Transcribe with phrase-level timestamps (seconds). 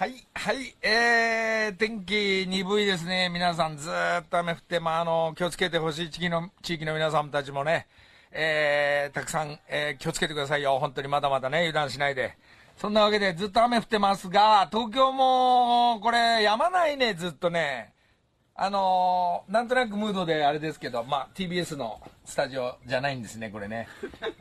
[0.00, 3.28] はい、はい、えー、天気鈍いですね。
[3.28, 7.86] 皆さんずっと雨降って、まあ、あの、気をつけてほしい地域の、地域の皆さんたちもね、
[8.32, 10.78] えー、たくさん、えー、気をつけてくださいよ。
[10.78, 12.38] 本当にまだまだね、油断しないで。
[12.78, 17.92] そんなわけでずっと雨降ってますが、東京も、これ、止まないね、ずっとね。
[18.54, 23.86] あのー、なんとなくムードであれですけど、まあ、TBS のスタジオじゃないんですね、これね。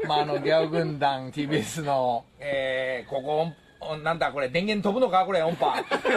[0.07, 3.51] まあ、あの、ギャオ軍団 TBS の、えー、ここ、
[4.03, 5.73] なんだこれ電源飛ぶのかこれ音波。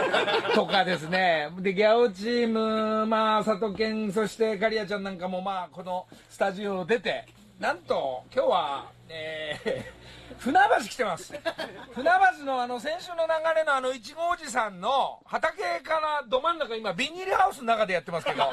[0.53, 1.49] とかですね。
[1.59, 7.25] でギャオチームまあ佐藤健そして刈谷ちゃんなんかもまあこのスタジオを出て
[7.59, 10.02] なんと今日はえー
[10.43, 11.33] 船橋来てます。
[11.93, 18.43] 船橋のあの先週の流れのあのいちごおじさんの畑からど真ん中今ビニールハウスの中でやってますけど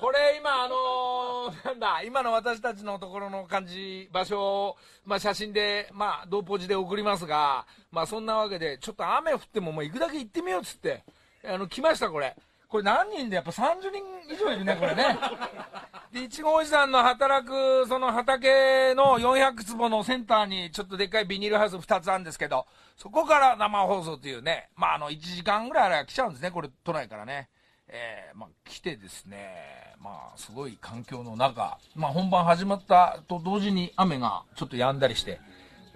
[0.00, 11.04] これ今あのーなんだ今の私たちのところの感じ場所を、まあ、写真でまあ同ポジで送りますがまあそんなわけでちょっと雨降ってももう行くだけ行ってみようっつって
[11.44, 12.34] あの来ましたこれ。
[12.74, 15.16] これ何人でやっぱ30人以上いるねこれね。
[16.10, 22.66] でいちごおじさんの働くその畑の400坪のセンターにちょっとでっかいビニールハウス2つあるんですけど
[22.96, 27.48] そこから生放送というねまああの1時間ぐらいあれば来ちゃうんですねこれ都内からね。
[27.86, 35.38] えーまあ、来てですね、まあ、すごい環境の中、まあ、本番始まったと同時に雨がちょっと止んだりして、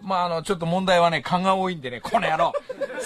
[0.03, 2.53] まあ、あの、ちょっと問題はね、蚊が多いんでね、この野郎、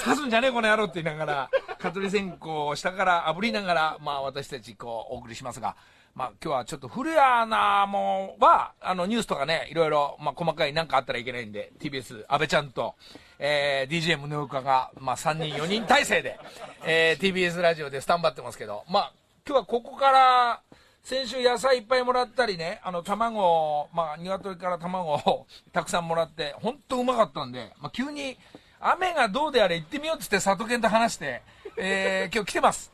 [0.05, 1.51] 刺すんじゃねえ、この野郎って言いながら、
[1.83, 5.75] 蚊取り線香を下から炙りながら、まあ、私たち、こう、お送りしますが、
[6.15, 12.95] まあ、今日はちょっと古谷アナもは、あの、ニュースとかね、いろいろ、まあ、細かいなんかあったらいけないんで、TBS、安倍ちゃんと、
[13.41, 16.39] えー、DJ 宗岡が、まあ、3人、4人体制で、
[16.85, 19.13] えー、TBS ラジオでスタンバってますけど、まあ、
[19.45, 20.61] 今日はここから、
[21.03, 28.39] 先週野菜いっぱいもらったりね、あの、卵、まあ、鶏から卵をたくさんもらって、ほんとうまかったんで、まあ、急に、
[28.83, 31.43] 雨がどうであれ行ってみようっつって佐藤健と話して、
[31.77, 32.93] えー、今日来てます。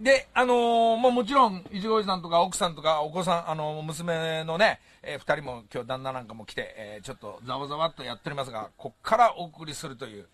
[0.00, 10.26] で、あのーまあ、もちろん、いちごおじさんとか奥さんとかお子さん、あの娘のね、えー二人も今日旦那なんかも来て、えーちょっとざわざわっとやっておりますが、こっからお送りするという、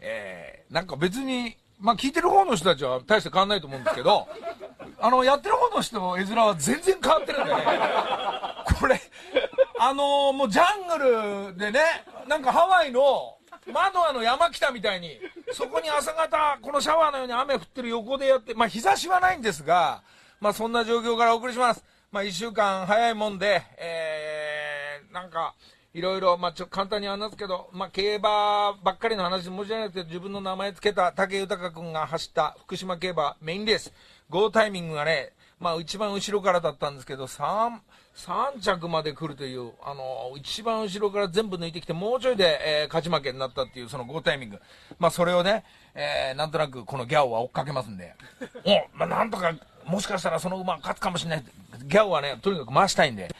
[0.00, 4.28] えーなんか別に、まあ、聞いてる方の人たちは大して変わんないと思うんですけど、
[5.00, 7.62] あの、やってる方の人の絵面は全然変わってるんでね。
[8.80, 9.00] これ、
[9.78, 11.80] あのーもうジャングルでね、
[12.28, 13.36] なんかハワイの
[13.72, 15.18] 窓あの山来たみたいに、
[15.52, 20.02] そこに朝方、このシャワーのように雨降ってる横でやって、まあ日差しはないんですが、
[20.40, 21.84] まあそんな状況からお送りします。
[22.12, 25.54] まあ一週間早いもんで、えー、なんか、
[25.94, 33.92] いろいろ、まあちょ、簡単に話すけど、まあ競馬ばっかりの話で申し訳なくて、自分の名前つけた武豊君が走った福島競馬メインレース、
[34.28, 37.78] ゴータイミングがね、まあ一番後ろからだったんですけど、3、
[38.16, 44.60] 3着まで来るという、あの、一番後ろから全部抜いてきて、もうちょいで、えー勝ち負けになったっていう、そのゴータイミング。
[44.98, 45.64] まあそれをね、
[45.94, 48.14] えーなんとなくこのギャオは追っかけますんで、
[48.64, 49.52] お、まあなんとか、
[49.84, 51.44] もしかしたらその馬勝つかもしれない。
[51.84, 53.34] ギャオはね、とにかく回したいんで、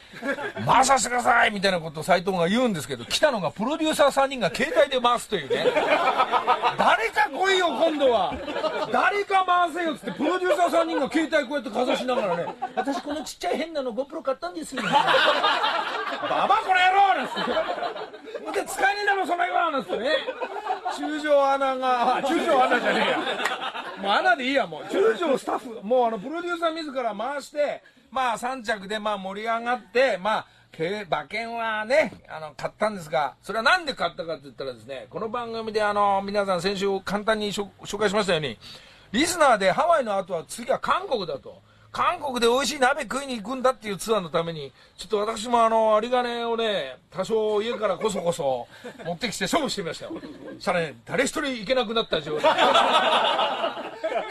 [0.65, 5.65] 回させてくださいみたいなことを斎藤が言うんですけど、来たのがプロデューサー3人が携帯で回すというね。
[6.77, 8.33] 誰か来いよ、今度は。
[8.91, 14.81] 誰か回せよっつって、プロデューサー3人が携帯こうやってかざしながらね、私このちっちゃい変なの GoPro 買ったんですよ。
[14.83, 14.89] バ
[16.47, 17.33] バこの野郎なんつっ
[18.53, 18.61] て。
[18.61, 20.09] で、使えねえだろ、その野郎なんつってね。
[20.97, 23.17] 中条アナが、あ中条アナじゃねえや。
[24.01, 24.91] もうアナでいいや、もう。
[24.91, 38.57] 中条スタッフ、もうあの、プロデューサー自ら回して、まあ3着でまあ盛り上がって、まあ、け馬券はね、あの、買ったんですが、それはなんで買ったかって言ったらですね、この番組であの、皆さん先週簡単に紹介しましたように、
[39.11, 41.61] リスナーでハワイの後は次は韓国だと。
[41.95, 48.67] 韓国で美味しい鍋食いに行くんだっていうツアーのために、ちょっと私もあの、有金をね、多少家からこそこそ
[49.05, 50.11] 持ってきて勝負してみましたよ。
[50.55, 52.53] そしたらね、誰一人行けなくなった状態。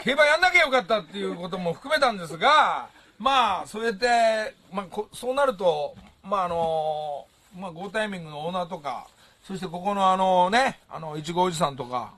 [0.03, 2.87] 競馬やんなきゃよかったっていうことも含めたんですが、
[3.17, 7.25] まあ、それで、まあ、こそうなると、まあ、あの、
[7.57, 9.07] まあ、ゴータイミングのオーナーとか、
[9.43, 12.13] そしてここのあのね、あの、いちごおじさんとか、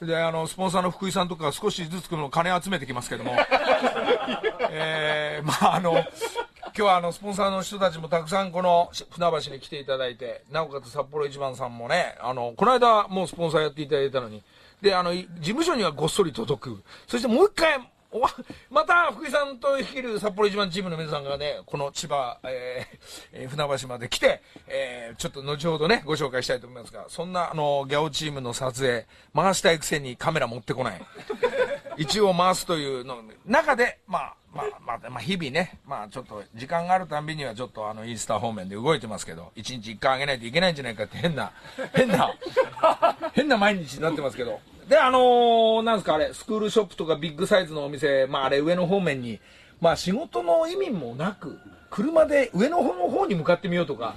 [0.00, 3.36] で、あの、スポンサーの福井さんとか少しずつこの金集めてきますけども、
[4.70, 14.42] えー、まあ、あの、今日はあの、スポンサーの人たちもたくさんこの船橋に来ていただいて、なおかつ札幌一番さんもね、あの、この間もうスポンサーやっていただいたのに、
[14.80, 16.82] で、あの、い事務所にはごっそり届く。
[17.06, 17.78] そしてもう一回、
[18.12, 18.30] お わ
[18.70, 31.00] また福井さんと率いる札幌一番チームの皆さんがね、この千葉、えーえー船橋まで来て、えーちょっと後ほどね、ご紹介したいと思いますが、そんなあの、ギャオチームの撮影、回したいくせにカメラ持ってこない。
[31.96, 41.52] 一応回すというの中で、まあ、まあ、まあ、まあ、日々ね、まあ、ちょっと時間があるたんびにはちょっとあの、インスタ方面で動いてますけど、一日一回あげないといけないんじゃないかって変な、
[41.94, 42.34] 変な、
[43.34, 44.60] 変な毎日になってますけど、
[44.90, 49.38] で、あのーなんですかあれ、スクールショップとかビッグサイズのお店、まああれ上の方面に、
[49.80, 51.60] まあ仕事の意味もなく、
[51.90, 54.16] 車で上の方の方に向かってみようとか、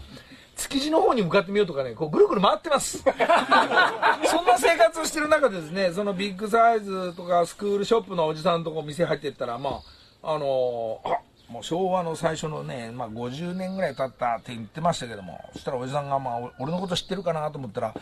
[0.56, 3.04] 築地の方に向かってみようとかね、こうぐるぐる回ってます。
[3.06, 9.80] そんな生活をしてる中でですね、そのビッグサイズとかスクールショップのおじさんとこ店入ってったら、ま
[10.24, 11.20] あ、あのーあ、
[11.50, 17.94] もう昭和の最初のね、まあ50年ぐらい経ったって言ってましたけども、そしたらおじさんが、まあ俺のこと知ってるかなと思ったら、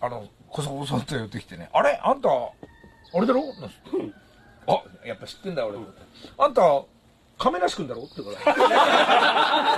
[0.00, 2.00] あの、こそこそっと寄ってきてね、あれ？
[2.02, 2.50] あんた、あ
[3.20, 3.42] れだろ？
[3.54, 3.74] なんつっ
[4.08, 4.12] て
[4.66, 5.78] あ、やっぱ知ってんだ俺。
[6.38, 6.82] あんた、
[7.38, 8.02] 亀梨君だろ？
[8.02, 8.54] って言うから。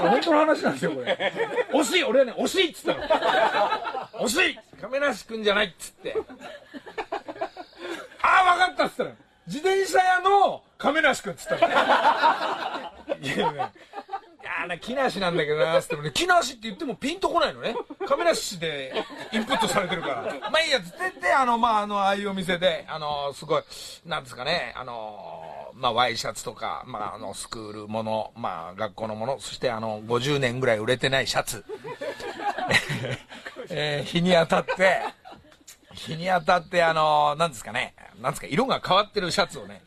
[0.11, 1.33] 本当の話なんですよ、これ。
[1.73, 4.25] 惜しい俺はね、惜しいっつったの。
[4.27, 6.17] 惜しい亀梨君じゃないっつって。
[8.23, 9.11] ああ、分かったっつったら、
[9.47, 11.73] 自転車屋の亀梨君っつったの。
[13.21, 13.73] いやいや、
[14.67, 17.75] な、木梨なんだけどな、つってもね、木梨って言ってもピンとこないのね。
[18.07, 18.93] 亀梨で
[19.33, 20.51] インプットされてるから。
[20.51, 23.63] まあいいや、つってで、あの、まあ、あの、ああいうお店で、あの、すごい、
[24.07, 31.65] なんですかね、あの、まあ、ワイシャツとか、まあ、あの、スクールもの、まあ、学校のもの、そして、あの、50年ぐらい売れてないシャツ。
[33.71, 35.01] えー日に当たって、
[35.95, 39.83] 日に当たって、あの、なんですかね、なんですか、色が変わってるシャツをね、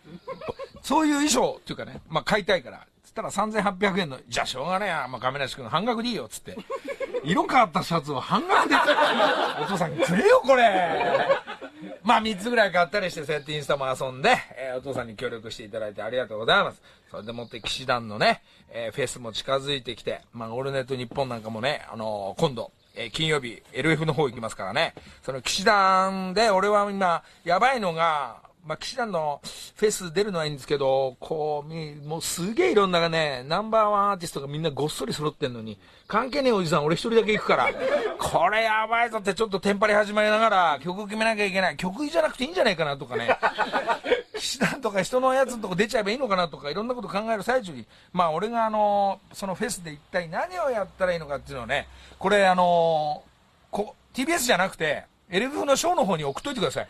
[0.81, 2.85] そういう衣装っていうかね、まあ買いたいから、
[3.17, 6.55] ったら3800円の、じゃあしょうがねえや、まあ亀梨君半額でいいよ、っつって。
[7.23, 8.75] 色変わったシャツを半額で、
[9.61, 11.17] お父さんくれよ、これ。
[12.03, 16.81] まあ3つぐらい買ったりして、そうやってインスタも遊んで、えーお父さんに協力していただいてありがとうございます。
[17.09, 24.93] それでもって騎士団のね、えーフェスも近づいてきて、まあオールネット日本なんかもね、あのー今度、え金曜日、LF の方行きますからね。
[25.23, 29.39] その騎士団で、俺は今、やばいのが、まあ、騎士団の
[29.75, 37.69] フェス出るのはいいんですけど、こう、もうすげえいろんながね、ナンバーワンアーティストがみんなごっそり揃ってんのに、関係ねえおじさん俺一人だけ行くから、
[38.19, 41.77] これやばいぞってちょっとテンパり始まりながら曲決めなきゃいけない。
[41.77, 43.37] 曲じゃなくていいんじゃないかなとかね。
[44.37, 51.87] 騎士団とか人のやつのとこ出ちゃえばいいのかなとかいろんなこと考える最中に、まあ俺があの、そのフェスで一体何をやったらいいのかっていうのをね、
[52.19, 53.23] これあの、
[53.71, 56.87] こ TBS じゃなくて、LF のショーの方に送っといてください。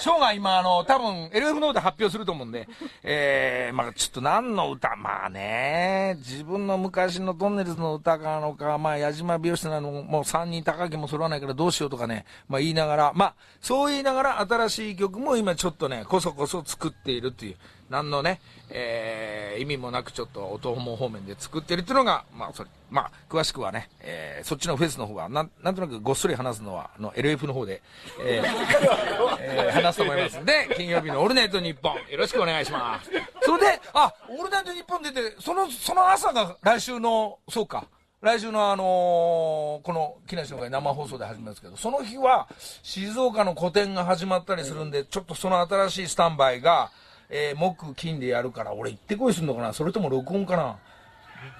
[0.00, 2.68] ショーが今、あの、多分、LF の方で発表すると思うんで、
[3.02, 17.56] えー、まあちょっと何の歌、まあね、自分の昔のトンネルズの歌なのか、まあ矢島美容師なのも、う3人高木も揃わないからどうしようとかね、まあ言いながら、まあ、そう言いながら新しい曲も今ちょっとね、こそこそ作っているっていう、
[17.90, 18.40] 何のね、
[18.70, 27.82] えー、意味もなくちょっと音も方面で作ってるっていうのが、まあそれ、まあ詳しくはね、えー、そっちのフェスの方は、なん、なんとなくごっそり話すのは、あの、LF の方で、
[28.24, 28.46] えー
[29.40, 33.10] えー話すと思いますんで、金曜日のオールナイトニッポン、よろしくお願いします。
[33.42, 37.86] それで、あ、オールナイトニッポン出て、その、その朝が来週の、そうか、
[38.20, 42.48] 来週のあのーこの木梨の会生放送で始めますけど、その日は
[42.82, 46.90] 静岡の個展が始まったりするんで、ちょっとその新しいスタンバイが、
[47.30, 49.72] えー木金でやるから、俺行ってこいすんのかな？
[49.72, 50.76] それとも録音かな？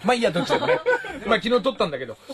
[0.04, 0.78] まあいいや、どっちでもね。
[1.26, 2.16] まあ昨日撮ったんだけど。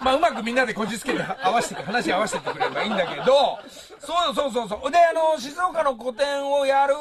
[0.00, 3.58] まあうまくみんなでこじつけて合わせて、話合わせてくれればいいんだけど、
[4.00, 4.90] そうそうそうそう。
[4.90, 6.94] で、あの、静岡の個展をやる、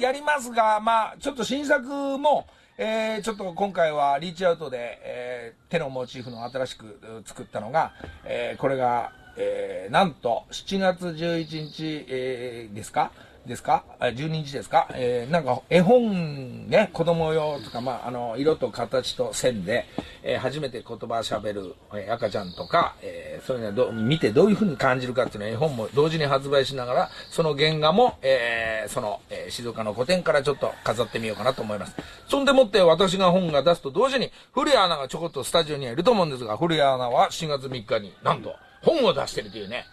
[0.00, 1.82] やりますが、まあちょっと新作
[2.18, 2.46] も、
[2.78, 7.92] えーちょっと今回はリーチアウトで、えー手のモチーフの新しくう作ったのが、
[8.24, 13.10] えーこれが、えーなんと7月11日、えーですか？
[13.46, 14.88] ですか ?12 日ですか？
[14.94, 19.84] えーなんか絵本ね、子供用とか、まあ、あの、色と形と線で、
[20.22, 31.96] えー初めて言葉喋る、えー赤ちゃんとか、えーそういうのをど見てどういうふうに感じるかっていうのを絵本も同時に発売しながら、その原画も、えーその、えー静岡の古典からちょっと飾ってみようかなと思います。
[32.28, 39.84] そんでもって私が本が出すと同時に、古谷アナがちょこっとスタジオにはいると思うんですが、古谷アナは4月3日になんと本を出してるというね、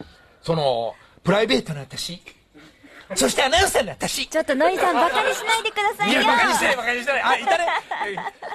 [0.43, 2.21] その、プライベートな私、
[3.15, 7.21] そしてアナウンサーの私、ちょっとノリさんバカにしないでくださいよいや、バカにしてない、バカにしてない。
[7.23, 7.67] あ、いたね。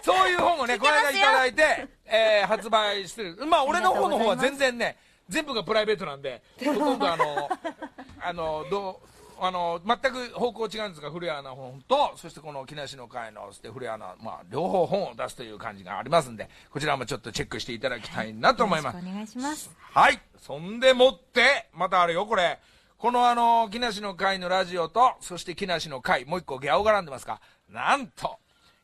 [0.02, 3.46] そういう本をね、この間いただいて、えー発売してる。
[3.46, 4.96] まあ、俺の方の方は全然ね、
[5.28, 7.49] 全部がプライベートなんで、ほとんどあの、
[8.23, 9.08] あの、どう、
[9.40, 19.11] あの、全く方向違うんですが、古谷アナ本と、そしてこの木梨の会の、そして古谷アナ、まあ、両方本を出すという感じがありますんで、こちらもちょっとチェックしていただきたいなと思いますよろしく。
[19.11, 20.20] お願いしますはい。
[20.40, 22.58] そんでもって、またあれよ、これ。
[23.04, 27.38] このあの、木梨の会のラジオと、そして木梨の会、もう一個ギャオ絡んでますか？
[27.70, 28.38] なんと、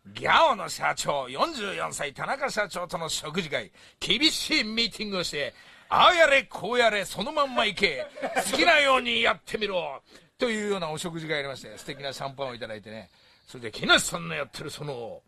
[0.08, 5.54] ギャオの社長、44歳田中社長との食事会、厳しいミーティングをして、
[5.88, 8.06] ああやれ、こうやれ、そのまんま行け、
[8.52, 10.02] 好きなようにやってみろ、
[10.36, 13.08] というようなお食事がありまして、素敵なシャンパンをいただいてね、
[13.46, 15.22] それで木梨さんのやってるその、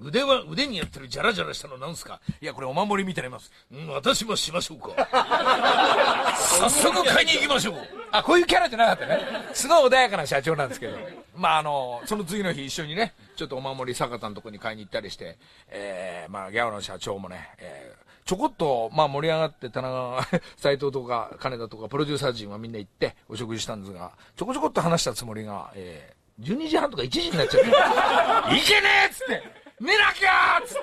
[0.00, 2.20] 腕は、腕にやってるジャラジャラしたのなんすか?
[2.40, 3.52] いや、これお守りみたいになります。
[3.72, 5.08] うん、私もしましょうか。
[6.36, 7.76] 早速買いに行きましょう。
[8.10, 9.20] あ、こういうキャラじゃなかったね。
[9.52, 10.96] すごい穏やかな社長なんですけど。
[11.36, 20.24] まあ、あの、その次の日一緒にね、ちょっとお守り坂田のとこに買いに行ったりして、えー、まあ、ギャオの社長もね、えーちょこっと、まあ盛り上がって田中、
[20.56, 27.66] 斎藤とか金田とかプロデューサー陣はみんな行ってお食事したんですが、ちょこちょこっと話したつもりが、えー、12時半とか1時になっちゃって、
[28.56, 29.42] いけねえっつって、
[29.82, 30.80] 寝なきゃーっつって、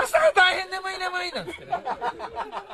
[0.00, 1.72] 明日が大変眠い眠いなんつってね。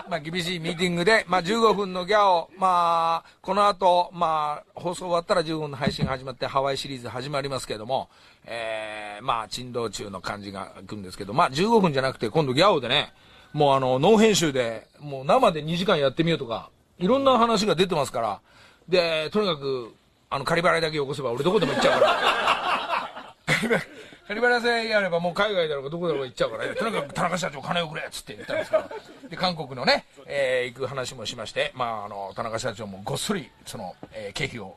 [0.09, 8.09] まあ厳しいミーティングで、まあ15分のギャオ、まあ、この後、まあ、放送終わったら15分の配信始まってハワイシリーズ始まりますけども、
[8.47, 13.13] えー、まあ、珍道中の感じが来るんですけど、まあ15分じゃなくて今度ギャオでね、
[13.53, 18.41] もうあの、ノー編集で、もう生で2時間やってみようとか、いろんな話が出てますから、
[18.89, 19.93] で、とにかく、
[20.31, 24.04] あの、仮払いだけよこせば俺どこでも行っちゃうから。
[24.27, 28.89] 仮払い仮払いさえやればもう海外だろうがどこだろうが行っちゃうから、 とにかく田中社長金をくれっつって言ったんですから。
[29.29, 34.77] で、韓国のね、えー行く話もしまして、まああの、田中社長もごっそり、その、えー経費を、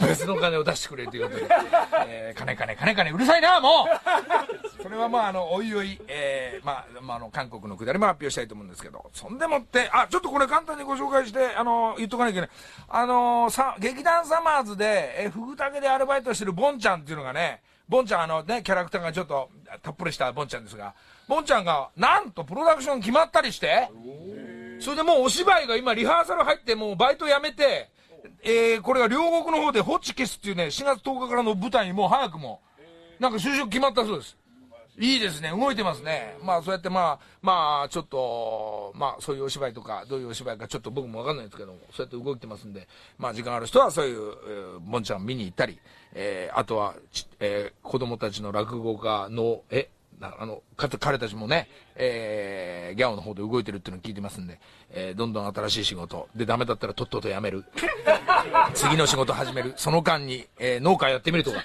[0.00, 1.54] 別の金を出してくれということで、
[2.08, 12.50] えー金金金金うるさいな、もうそれはまあ、あの、おいおい、えーまあ、まあ、あの、韓国のくだりも発表したいと思うんですけど、そんでもって、あ、ちょっとこれ簡単にご紹介して、あの、言っとかなきゃいけない。
[12.88, 19.50] あの、さ、劇団サマーズで、えー、フグタケでアルバイトしてるボンちゃんっていうのがね、ボンちゃん、あのね、キャラクターがちょっと、
[19.82, 20.94] たっぷりしたボンちゃんですが、
[21.26, 23.90] ボンちゃんが、なんとプロダクション決まったりして、
[24.78, 27.90] それでもうお芝居が今リハーサル入ってもうバイト辞めて、
[28.42, 32.60] えー、これが両国の方でホッチキスっていうね、4月10日からの舞台にもう早くも、
[33.18, 34.36] なんか就職決まったそうです。
[35.00, 36.36] いいですね、動いてますね。
[36.42, 42.86] まあそうやってまあ、まあちょっと、まあそういうお芝居とか、どういうお芝居かちょっと僕もわかんないですけども、そうやって動いてますんで、
[43.18, 45.78] まあ時間ある人はそういう、えー、ボンちゃん見に行ったり、
[46.12, 46.94] えー、あとは、
[47.40, 49.88] えー、子供たちの落語家の、え、
[50.20, 57.64] あの、か彼たちもね、えー、ギャオの方で動いてるっていうのを聞いてますんで、えー、どんどん新しい仕事、で、ダメだったらとっとと辞める。
[58.74, 59.72] 次の仕事始める。
[59.76, 61.64] その間に、えー、農家やってみるとか。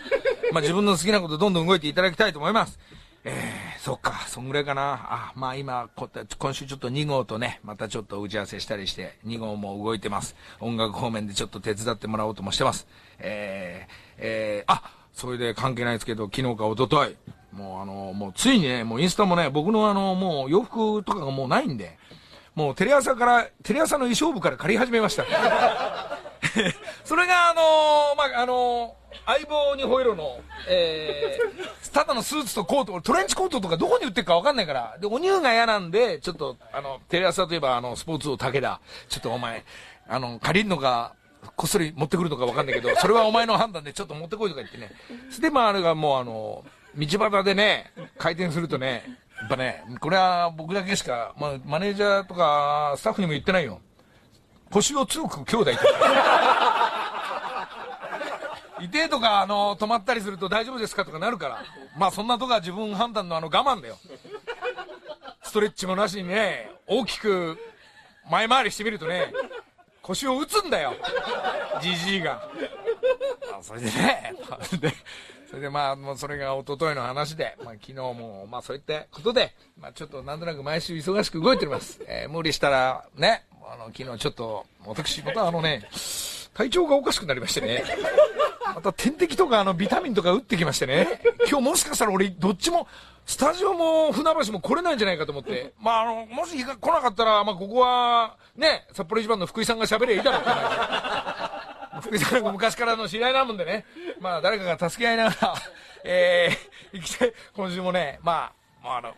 [0.54, 2.80] まあ自分の好きなことどんどん動いていただきたいと思います。
[3.28, 5.00] えー、そっか、そんぐらいかな。
[5.10, 10.36] あ、まあ今、こ今週ちょっと2号とね、またちょっと打ち合わせしたりして、2号も動いてます。
[10.60, 12.88] 音楽方面でちょっと手伝ってもらおうともしてます。
[13.18, 17.16] えー、えー、あ、それで関係ないですけど、昨日か一昨日
[17.52, 21.98] もうあの、もうついにね、もうインスタもね、僕のあの、もう洋服とかがもうないんで、
[22.54, 25.26] もうテレ朝から、テレ朝の衣装部から借り始めました。
[27.04, 38.80] それがあのー、まあ、あのー、相棒にホイロの、えー、ただのスーツとコート、トレンチコートとかどこに売ってるかわかんないから、で、お乳が嫌なんで、ちょっと、あの、テレ朝といえば、あの、スポーツ王武田、
[39.10, 39.64] ちょっとお前、
[40.08, 41.14] あの、借りるのか、
[41.56, 44.92] こっそり持ってくるのかわかんないけど、 それはお前の判断でちょっと持ってこいとか言ってね。
[45.30, 49.04] それで、まあ、あれがもうあの、道端でね、回転するとね、
[49.40, 53.82] やっぱね、これは僕だけしか、まあ、マネージャーとかスタッフにも言ってないよ。
[54.72, 55.84] 腰を強く兄弟とか。
[58.80, 61.64] 痛えとか、あの、止まったりすると大丈夫ですかとかなるから。
[61.98, 63.98] まあそんなとこは自分判断のあの我慢だよ。
[65.44, 67.58] ストレッチもなしにね、大きく
[68.30, 69.32] 前回りしてみるとね、
[70.02, 70.94] 腰を打つんだよ。
[71.82, 72.50] じじいが。
[73.54, 74.34] あそれでね、
[74.80, 74.94] で、
[75.50, 82.02] それでまあ、もうそれが一昨日の話で、まあ昨日も、まあそういったことで、まあちょっとなんとなく毎週忙しく動いております。
[82.08, 85.88] えー、無理したらね、あの、昨日ちょっと、私、またあのね、
[86.54, 87.84] 体調がおかしくなりましてね。
[88.76, 91.22] また点滴とかあのビタミンとか打ってきましてね。
[91.50, 92.88] 今日もしかしたら俺どっちも、
[93.26, 95.74] スタジオも船橋も来れないんじゃないかと思って。
[95.80, 102.02] まああの、もし来なかったら、まあここは、ね、札幌一番の福井さんが喋ればいいだろうって話。
[102.04, 103.86] 福井さんが昔からの知り合いなもんでね。
[104.20, 105.56] まあ誰かが助け合いながら、
[106.04, 107.34] えー、行きたい。
[107.56, 108.52] 今週もね、まあ、
[108.84, 109.14] まああの、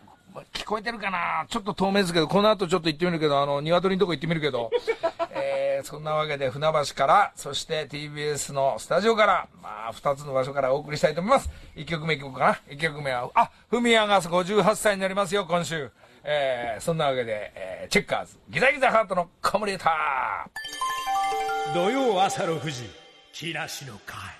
[0.52, 4.70] 聞こえてるかなちょっと透明ですけど、この後ちょっと行ってみるけど、あの、鶏のとこ行ってみるけど、
[5.30, 11.50] えー、そんなわけで船橋から、そして TBS のスタジオから、まあ、二つの場所からお送りしたいと思います。
[11.76, 12.60] 一曲目いこうかな。
[12.70, 15.90] 一曲目は、あ、フミヤが58歳になりますよ、今週。
[16.24, 22.90] えー、そんなわけで、えー、チェッカーズ、ギザギザハートのコムリーター土曜朝6時、
[23.32, 24.37] 木梨の会。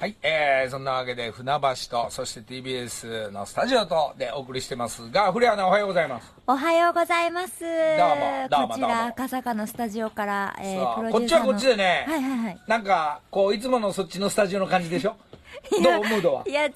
[0.00, 6.32] はい、えー、そんなわけで船橋とそして TBS のスタジオとでお送りしてますが古谷アナおはようございます。
[6.46, 7.60] おはようございます。
[7.60, 8.68] どうもどうも。
[8.68, 15.16] こちら赤坂のスタジオから、えー、プロデュこっちはこっちでね、はいはいはい、なんかこういつものそっちのスタジオの感じでしょ？
[15.82, 16.44] どうムードは？
[16.46, 16.74] いや違いま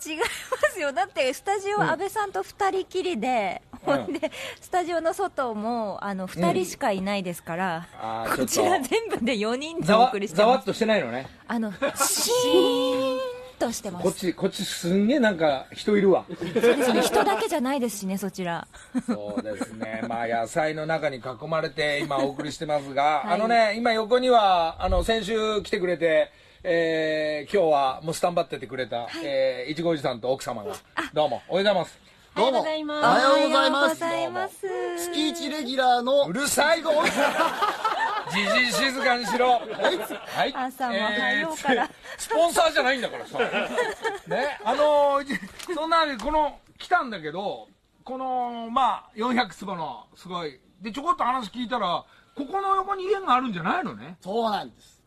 [0.73, 0.93] すよ。
[0.93, 4.13] だってスタジオ安倍さんと二人きりで、うん、ほん。
[4.13, 7.87] でスタジオの外もあの二人しかいないですから、
[8.31, 11.29] うん、こちら全部で4人でお送りしてざわっとしてないのね。
[11.47, 14.03] あのシーンとしてます。
[14.03, 16.25] こっちこっちすんげえなんか人いるわ。
[16.29, 17.03] そうですね。
[17.03, 18.67] 人だけじゃないですしねそちら。
[19.07, 20.03] そうですね。
[20.09, 23.35] まあ野菜の中に囲まれて今お送りしてますが、 はい。
[23.35, 26.31] あのね今横にはあの先週来てくれて
[26.65, 29.75] えー今日はもうスタンバっててくれた、えーい。
[29.75, 30.75] ちごおじさんと奥様が。
[31.13, 31.43] どうも。
[31.49, 32.61] おはようございますどうも。
[32.61, 33.05] おおはようございます。
[33.05, 34.67] おはようございます。
[35.13, 36.91] 月一レギュラーのうるさいぞ。
[38.33, 39.61] じじい静かにしろ。
[39.61, 40.55] はい。
[40.55, 41.91] 朝も早うから。
[42.17, 43.39] スポンサーじゃないんだからさ。
[44.27, 45.39] ねあのーじ
[45.75, 47.69] そんなこの来たんだけど
[48.03, 50.59] このまあ400坪のすごい。
[50.81, 52.03] でちょこっと話聞いたら
[52.35, 54.17] ここの横に家があるんじゃないのね。
[54.23, 55.03] そうなんです。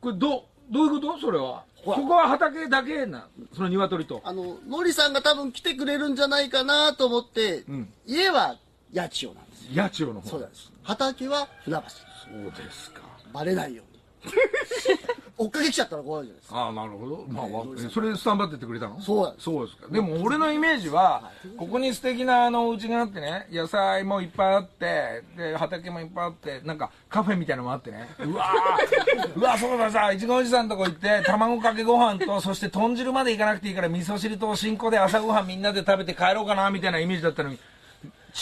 [0.00, 1.18] これどどういうこと？
[1.18, 8.56] それはここは畑だけなその鶏とあの、のりさんが多分来てくれるんじゃないかなと思って、ん家は
[8.94, 9.68] 八千代なんです。
[9.74, 10.72] 八千代の方そうなんです。
[10.82, 11.82] 畑は船橋。
[11.82, 14.32] そうですかバレないように。
[15.36, 16.58] 追っかけ来ちゃったら怖いじゃないですか。
[16.60, 19.00] ああなるほど、まあわえそれでスタンバってってくれたの？
[19.00, 19.88] そうなんですそうですか。
[19.90, 28.08] でも俺のイメージはここに素敵なあのお家があってね野菜もいっぱいあってで畑もいっぱいあってなんかカフェみたいなのもあってね。
[28.24, 29.34] うわー。
[29.34, 37.58] うわそうださいちごおじさんとこ行って卵かけご飯とそして豚汁まで行かなくていいから味噌汁とおしんこで朝ごはんみんなで食べて帰ろうかなみたいなイメージだったのに。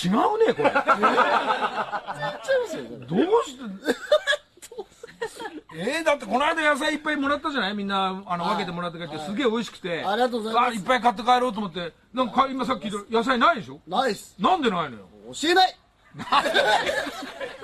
[0.05, 0.13] 違う
[0.47, 0.71] ねこ れ。
[3.07, 3.63] どうして？
[5.75, 7.75] えー、だってこの間野菜いっぱいもらったじゃない？
[7.75, 8.57] みんなあのはい。
[8.57, 10.05] 分けてもらって帰ってすげえ美味しくて。
[10.05, 10.71] ありがとうございます。
[10.71, 11.93] あいっぱい買って帰ろうと思って。
[12.13, 13.81] なんか今さっき言った野菜ないでしょ？
[13.87, 14.35] ナイス。
[14.39, 15.07] なんでないのよ？
[15.33, 15.77] 教えない。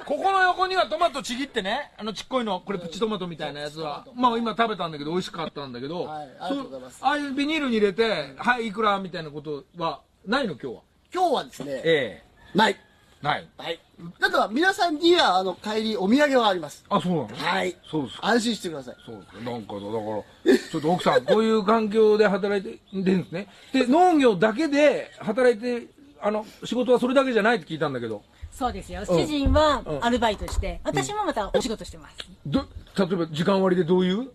[0.06, 1.92] ここの横にはトマトちぎってね。
[1.98, 4.06] あのちっこいのこれプチトマトみたいなやつは。
[4.14, 6.28] まあ今食べたんだけど美味しかったんだけど、はい。
[6.40, 6.98] ありがとうございます。
[7.00, 8.98] そああいうビニールに入れてはいいくら？
[9.00, 10.54] みたいなことはないの？
[10.54, 10.82] 今日は。
[11.12, 12.22] 今日はですね、え。
[12.54, 12.76] ない。
[13.22, 13.78] えないはい。
[14.20, 16.84] だから皆さんには、あの、帰りお土産はあります。
[16.88, 17.28] あそうなの？
[17.36, 17.76] はい。
[17.90, 18.96] そうですか安心してください。
[19.04, 25.88] そうですかなんかだからちょっと奥さんこういう環境で働いてるんですね で農業だけで働いて
[26.20, 28.22] あの仕事はそれだけじゃないって聞いたんだけど
[28.52, 29.04] そうですよ。
[29.04, 32.16] 主人はうんアルバイトして、私もまたお仕事してます。
[32.46, 32.60] ど
[32.96, 34.30] 例えば時間割でどういう？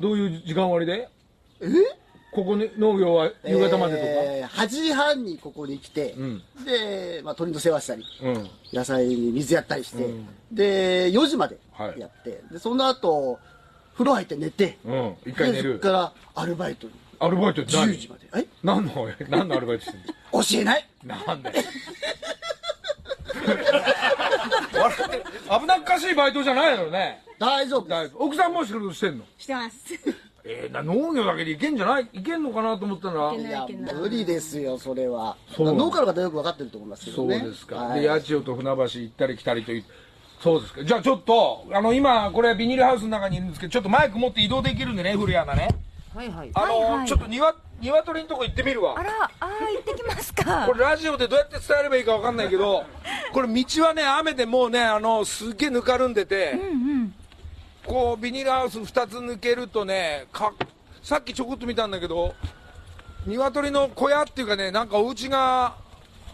[0.00, 1.08] どういう時間割で？
[1.60, 1.66] え？
[2.30, 6.42] ここに農業は夕方までえー、8時半にここに来て、ん。
[6.64, 8.50] で、まあ、鳥の世話したり、とか、うん。
[8.72, 10.28] 野菜に水やったりして、うん。
[10.52, 12.00] で、4時まではい。
[12.00, 13.38] やって、で、その後、
[13.94, 15.14] 風呂入って寝て、うん。
[15.26, 18.28] 一回寝でそるこからアルバイトに、アルバイトって何？10時まで。
[18.36, 18.46] え？
[18.62, 20.86] 何の 何のアルバイトしてん教えない？
[21.04, 21.52] のなんで？
[25.60, 27.22] 危なっかしいバイトじゃないのね。
[27.38, 28.24] 大丈夫大丈夫。
[28.24, 29.24] 奥さんも仕事してんの？
[29.38, 29.94] してます。
[30.44, 32.08] えー、な農業だけでいけんじゃない？
[32.12, 33.94] いけんのかなと思ったらいけいやいけない。
[33.94, 35.36] 無理ですよそれは。
[35.58, 38.00] 農家の方よく分かってると思いますけそうどねですか、はい。
[38.00, 39.84] で八千代と船橋行ったり来たりという。
[40.40, 40.84] そうですか。
[40.84, 45.68] じゃあちょっとあの今これビニールハウスの中にいるんですけどちょっとマイク持って移動できるんでね古谷アナね。
[46.14, 46.50] はいはい。
[46.54, 47.06] あの、はいはい。
[47.08, 48.94] ちょっと庭鶏のとこ行ってみるわ。
[48.98, 50.66] あらあー行ってきますか。
[50.66, 52.84] これラジオでどうやって伝えればいいかわかんないけど
[53.32, 57.14] これ道はね雨でもうねあのすっげえぬかるんでて、うんうん
[57.88, 60.52] こうビニールハウス2つ抜けるとねか
[61.02, 62.34] さっきちょこっと見たんだけど
[63.26, 65.74] 鶏の小屋っていうかねなんかお家が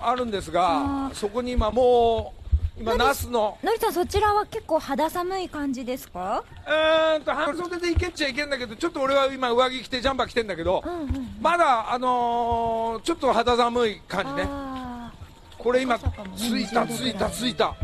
[0.01, 2.45] あるんですがそこに今もう
[2.77, 3.57] 今ナスの。
[3.62, 6.43] のりさんそちらは結構肌寒い感じですか？
[6.67, 14.49] うーんと半袖でいけっちゃいけんだけどちょっと俺は今上着着てジャンパー着てんだけど、うんうんまだあのーちょっと肌寒い感じね。
[14.49, 15.12] あ
[15.57, 17.67] これ今赤坂もねついた20度ついたついた。
[17.67, 17.77] はい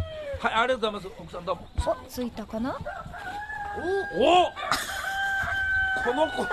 [0.54, 1.68] ありがとうございます奥さんどうも。
[1.76, 2.76] ーおついたかな？
[3.76, 4.50] お
[6.02, 6.46] この子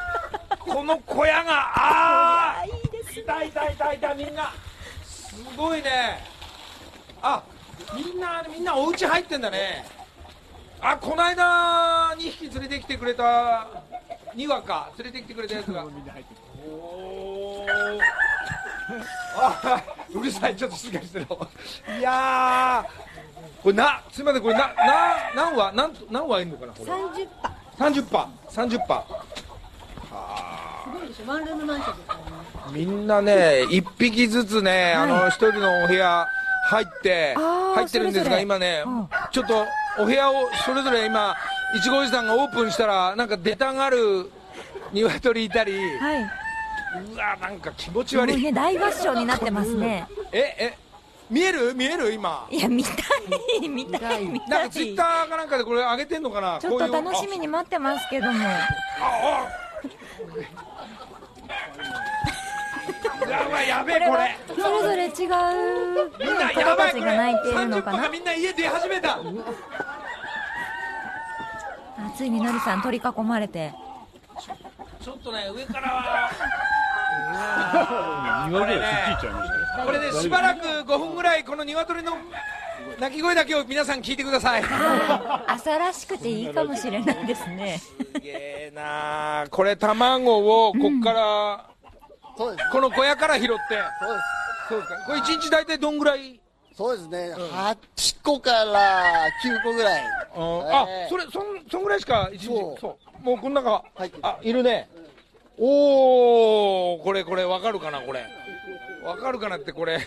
[0.59, 4.53] この小屋がああいいですいたいたいたいたみんな。
[5.03, 6.23] すごいね。
[7.21, 7.43] あ
[7.95, 9.85] みんなみんなお家入ってんだね。
[10.79, 13.67] あこの間2匹連れてきてくれた
[14.35, 17.99] 2羽か連れてきてくれたやつがおー。
[19.35, 21.47] あうるさいちょっと静かにしてろ
[21.99, 23.06] いやー
[23.67, 24.73] これなすみませんこれなな
[25.35, 26.89] 何羽何何羽いるのかなこれ。
[26.89, 27.49] 30羽。
[27.77, 29.05] 30羽30羽
[30.85, 31.29] すごいでしょ。
[31.29, 32.79] ワンルームマンションですからね。
[32.79, 36.25] みんなね1匹ずつね、あの1人のお部屋
[36.69, 39.09] 入って入ってるんですが今ね、うん。
[39.33, 39.65] ちょっと
[39.99, 41.35] お部屋をそれぞれ今
[41.75, 44.31] いちごおじさんがオープンしたらなんか出たがる
[44.93, 46.21] 鶏いたり、はい。
[46.21, 48.39] うわなんか気持ち悪い。
[48.39, 50.07] いね大合唱になってますね。
[50.31, 50.86] ええ
[51.29, 51.73] 見える？
[51.73, 52.13] 見える？
[52.13, 52.47] 今。
[52.49, 53.67] いや見たい。
[53.67, 54.25] 見たい。
[54.25, 54.49] 見たい。
[54.49, 56.59] なんかツイッターかなんかでこれ上げてんのかな？
[56.59, 58.39] ちょっと楽しみみに待ってますけども。
[63.29, 64.37] やばいやべえこれ。
[64.47, 65.11] それぞれ違う。
[66.17, 67.01] みんな子やばいこれ。
[67.01, 69.19] たちが泣いているの30羽がかなみんな家出始めた。
[71.99, 73.73] あついにのりさん取り囲まれて。
[75.01, 76.29] ちょっとね上からは
[78.49, 82.13] 庭ではくっついちゃいましたこれでしばらく5分ぐらいこの鶏の
[82.99, 84.63] 鳴き声だけを皆さん聞いてください。
[85.45, 87.79] 朝らしくていいかもしれないですね。
[87.79, 91.65] すげえなあこれ卵をこっから、
[92.37, 92.69] そうです。
[92.71, 93.53] この小屋から拾って。
[93.99, 94.69] そうです。
[94.69, 95.05] そうか。
[95.05, 96.39] これ1日大体どんぐらい？
[96.75, 97.33] そうですね。
[97.35, 97.77] 8
[98.23, 100.01] 個から9個ぐらい。
[100.01, 102.81] あ、ええそれそんそんぐらいしか一日そう。
[102.81, 103.23] そう。
[103.23, 103.83] もうこの中
[104.21, 104.87] あいるね
[105.59, 108.25] おおこれこれわかるかなこれ。
[109.03, 109.99] わかるかなってこれ。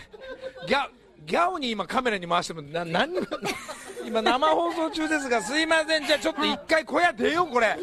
[0.67, 0.87] ギャ
[1.25, 3.27] ギャオに今カメラに回してもな何にも
[4.05, 6.05] 今生放送中ですがすいません。
[6.05, 7.77] じゃあちょっと一回小屋出ようこれ。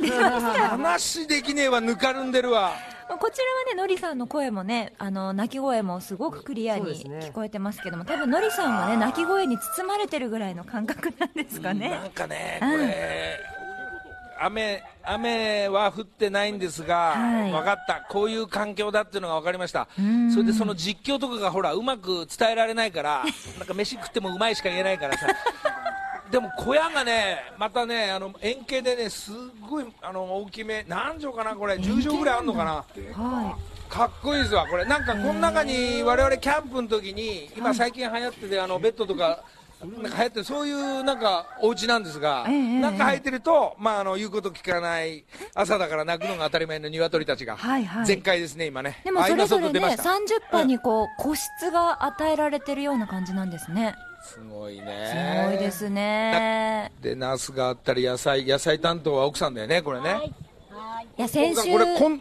[0.70, 2.72] 話できねえわぬかるんでるわ。
[3.08, 11.90] こちらはねのりさんの声もねあの鳴き声もすごくクリアに聞こえてますけども多分のりさんはね鳴き声に包まれてるぐらいの感覚なんですかね。
[11.90, 12.70] なんかね、うん。
[12.70, 13.40] これ、
[14.40, 17.52] 雨、雨は降ってないんですが、はい。
[17.52, 19.88] 分かった、こういう環境だっていうのが分かりました。
[20.02, 23.24] ん、それでその実況とかがほら、うまく伝えられないから、
[23.58, 25.26] なんか飯食ってもうまいしか言えないからさ。
[26.30, 29.34] でも小屋がね、またね、あの円形でね、すっ
[29.68, 33.56] ごいあの大きめ、何畳かな、これ、10畳ぐらいあるのかな、は
[33.88, 39.42] かっこいいですわ、これ、なんかこの中に我々キャンプの時に、今、最近流行ってて、あのベッドとか、
[39.80, 48.06] なんか流行ってる、そういうなんかお家なんですが、ええなんか入ってると、まあ、あの言うこと聞かない、朝だから泣くのが当たり前の鶏たちが、はいはい。
[48.06, 48.98] 全開ですね、今ね。
[49.02, 50.34] いでもあそれぞれね今外出ました。
[50.34, 53.94] 30波にこう個室が与えられてるような感じなんですね。
[54.22, 55.46] すごいすね。
[55.48, 56.92] ごいですね。
[57.00, 60.20] で、ナスがあったり、野菜、野菜担当は奥さんだよね、これね。
[60.24, 60.47] い
[61.16, 62.20] や先週奥さんこれこん、うん、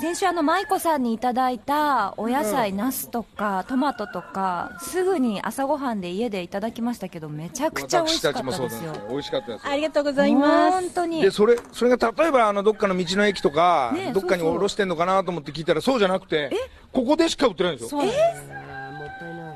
[0.00, 8.60] 先週あの舞子さんにいただいたお野菜、ナスとかトマトとかすぐに朝ごはんで家でいただきましたけどめちゃくちゃ美味しかったですよ。
[8.60, 9.08] なんですよ。
[9.10, 9.72] 美味しかったですよ。
[9.72, 10.80] ありがとうございます。
[10.80, 11.22] 本当に。
[11.22, 14.58] でそれそれが例えばあのどっかの道の駅とか、ねどっかにそうそう。
[14.58, 16.50] 卸してんのかなと思って聞いたらそうじゃなくて
[16.92, 17.90] ここでしか売ってないんですよ。
[17.90, 18.60] そうなんです。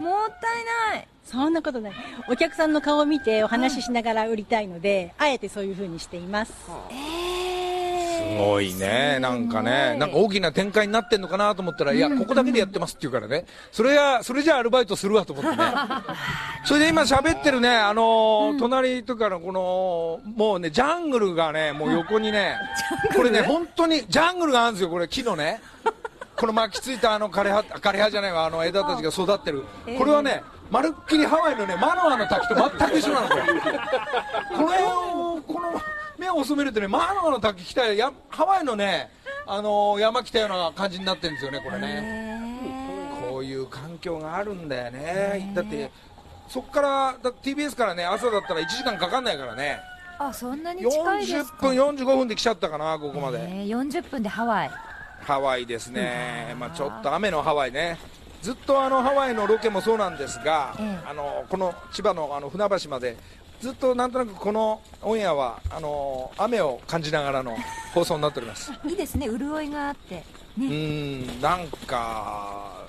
[0.03, 1.09] もったいない。
[1.25, 1.93] そんなことない。
[2.29, 6.53] お客さんの顔を見てお話ししながら売りたいので、あえてそういう風にしています。
[6.91, 7.24] えす
[8.37, 9.19] ごいね。
[9.21, 13.47] なんかねなんか大きな展開になってんのかなと思ったら、いやここだけでやってますって言うからね。
[13.73, 15.65] それやそれじゃアルバイトするわと思ってね。
[16.65, 22.57] それで今喋ってるねあのー隣とかのこのもうねジャングルがねもう横にね
[23.15, 25.61] これね本当にジャングルがあるんですよこれ木のね。
[26.37, 29.65] この巻きついたあの枯れ葉枯れ葉じゃないわあの枝たちが育ってる、
[29.97, 35.81] これはねまるっきりハワイのねマノアの滝と全く一緒なのこれこの辺をこの
[36.19, 39.11] 目を細めるとねマノアの滝来たらやハワイのね
[39.47, 42.41] あの山来たような感じになってるんですよねこれね。
[43.31, 45.53] こういう環境があるんだよね。
[45.55, 45.91] だって
[46.49, 49.81] そこからだ TBS からね朝だったら1時間かかんないからね。
[50.19, 54.71] あそんなに近いです40か分45分で来ちゃったかなここまで、えー40分でハワイ。
[55.27, 57.99] ハワイですね、まあ、ちょっと雨のハワイね、
[58.43, 61.09] ずっとあのハワイのロケもそうなんですが、ええ。
[61.09, 63.17] あのこの千葉のあの船橋まで、
[63.65, 67.57] ずっとなんとなくこのオンエアはあの雨を感じながらの
[67.95, 68.71] 放送になっております。
[68.85, 69.27] いいですね。
[69.27, 70.23] 潤いがあって。
[70.59, 72.85] うーん、なんか、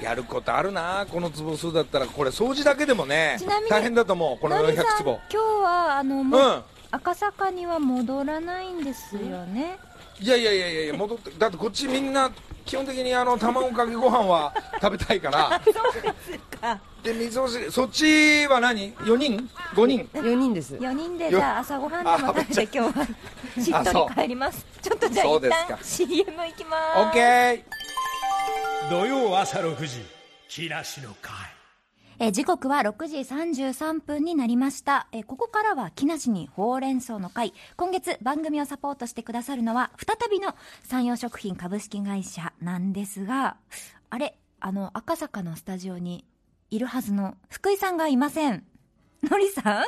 [0.00, 3.36] やることあるな、この坪数だったら、これ、掃除だけでもね
[3.68, 5.20] 大変だと思う、この400のりさん今坪。
[5.28, 6.62] 日はあのうもう、ん。
[6.92, 9.76] 赤坂には戻らないんですよね、
[10.22, 12.30] いやいやいやいや戻ってだってこっちみんな
[12.64, 15.60] 基本的にあの卵かけご飯は食べたいから。
[17.02, 20.76] で味噌汁そっちは何？4人？5人？4人です。
[20.76, 23.04] 4人でじゃあ朝ごはんでも食べて今日は
[23.60, 24.64] しっとり帰ります。
[24.80, 27.00] ちょっとじゃあ一旦 CM 行きます。
[27.00, 27.62] オッケー。
[28.90, 30.04] 土曜朝6時
[30.48, 31.32] 木梨の会
[32.24, 35.08] え時刻は6時33分になりました。
[35.10, 37.52] えここからは木梨にほうれん草の会。
[37.76, 40.54] 今月番組をサポートしてくださるのは、再びの
[40.84, 43.56] 山陽食品株式会社なんですが、
[44.08, 46.24] あれ、あの、赤坂のスタジオに
[46.70, 48.62] いるはずの福井さんがいません。
[49.24, 49.84] のりさ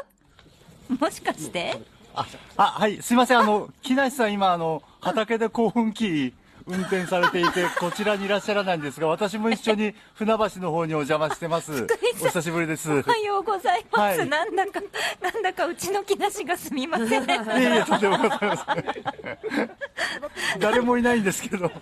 [0.90, 0.94] ん？
[0.99, 1.81] もしかして？
[2.16, 6.35] あ、あはい、すいません、あの、木梨さん今、あの、畑で興奮機
[6.66, 11.87] 運転されていて、こちらにいらっしゃらないんですが、私も一緒に船橋の方にお邪魔してます。
[12.22, 12.90] お久しぶりです。
[12.90, 14.18] おはようございます。
[14.18, 14.81] はいなんだか、
[15.20, 17.24] なんだかうちの木梨がすみません。
[17.24, 19.70] いえいえ、とんでもございません。
[20.59, 21.64] 誰もいないんですけど。
[21.64, 21.72] のの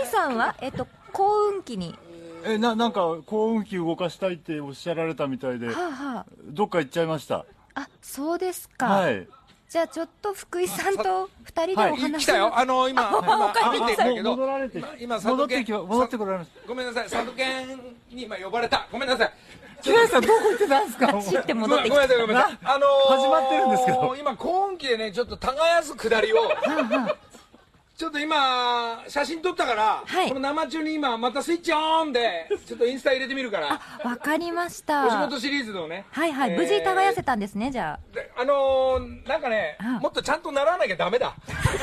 [0.00, 1.96] りさんは、えっと、幸運期に、
[2.44, 7.36] え、な、なんか、幸運機動かしたいっておっしゃられたみたいで、はあはどっか行っちゃいました。
[7.36, 8.86] あ、あ、そうですか。
[8.86, 9.28] はい。
[9.72, 12.52] じゃあちょっと福井さんと二人でお話来たよ。
[12.54, 14.36] あの今今歩いてんだけど。
[14.36, 16.68] 戻られて今今佐渡県き戻ってこられました。
[16.68, 17.04] ごめんなさい。
[17.04, 17.80] 佐渡県
[18.10, 18.86] に今呼ばれた。
[18.92, 19.32] ごめんなさい。
[19.80, 21.06] 木梨さん、どこ行ってたんですか？
[21.06, 22.06] 走ってご戻ってきた。
[22.06, 22.20] ごめんなさい。
[22.20, 22.58] ごめんなさい。
[22.64, 24.16] あのー始まってるんですけど。
[24.16, 26.36] 今幸運期でねちょっと耕す下りを
[27.96, 36.06] ちょっと今、写真撮ったから、はいこの生中に今、またスイッチオンで、ちょっとインスタ入れてみるから、わかりましお仕た事シリーズのね。
[36.10, 41.34] はいはいえー無事耕せたんですねじゃであのー、なんかねあ、もっとちゃんと習わなきゃダメだ。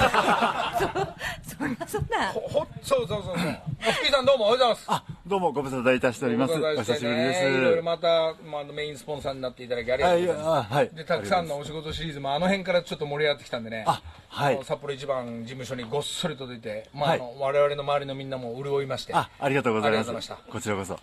[0.01, 3.47] あ そりゃそうだほ、ほ、そうそうそうそう。
[3.93, 4.85] 福井さんどうもおはようございます。
[4.87, 6.53] あ、どうもご無沙汰いたしております。
[6.53, 7.43] お久しぶりです。
[7.49, 10.67] いろいろまた、まあ、メインスポンサーになっていただきありがはい、とうございます。
[10.71, 10.89] あ、はい。
[10.89, 13.83] で、たくさんのお仕事シリーズもあの辺からちょっと盛り上がってきたんでね。
[13.87, 17.19] あはい札幌一番事務所にごっそり届いて、まあ、はい。
[17.19, 19.13] あの、我々の周りのみんなも潤いまして。
[19.13, 20.33] あ、ありがとうございます。
[20.49, 20.99] こちらこそ。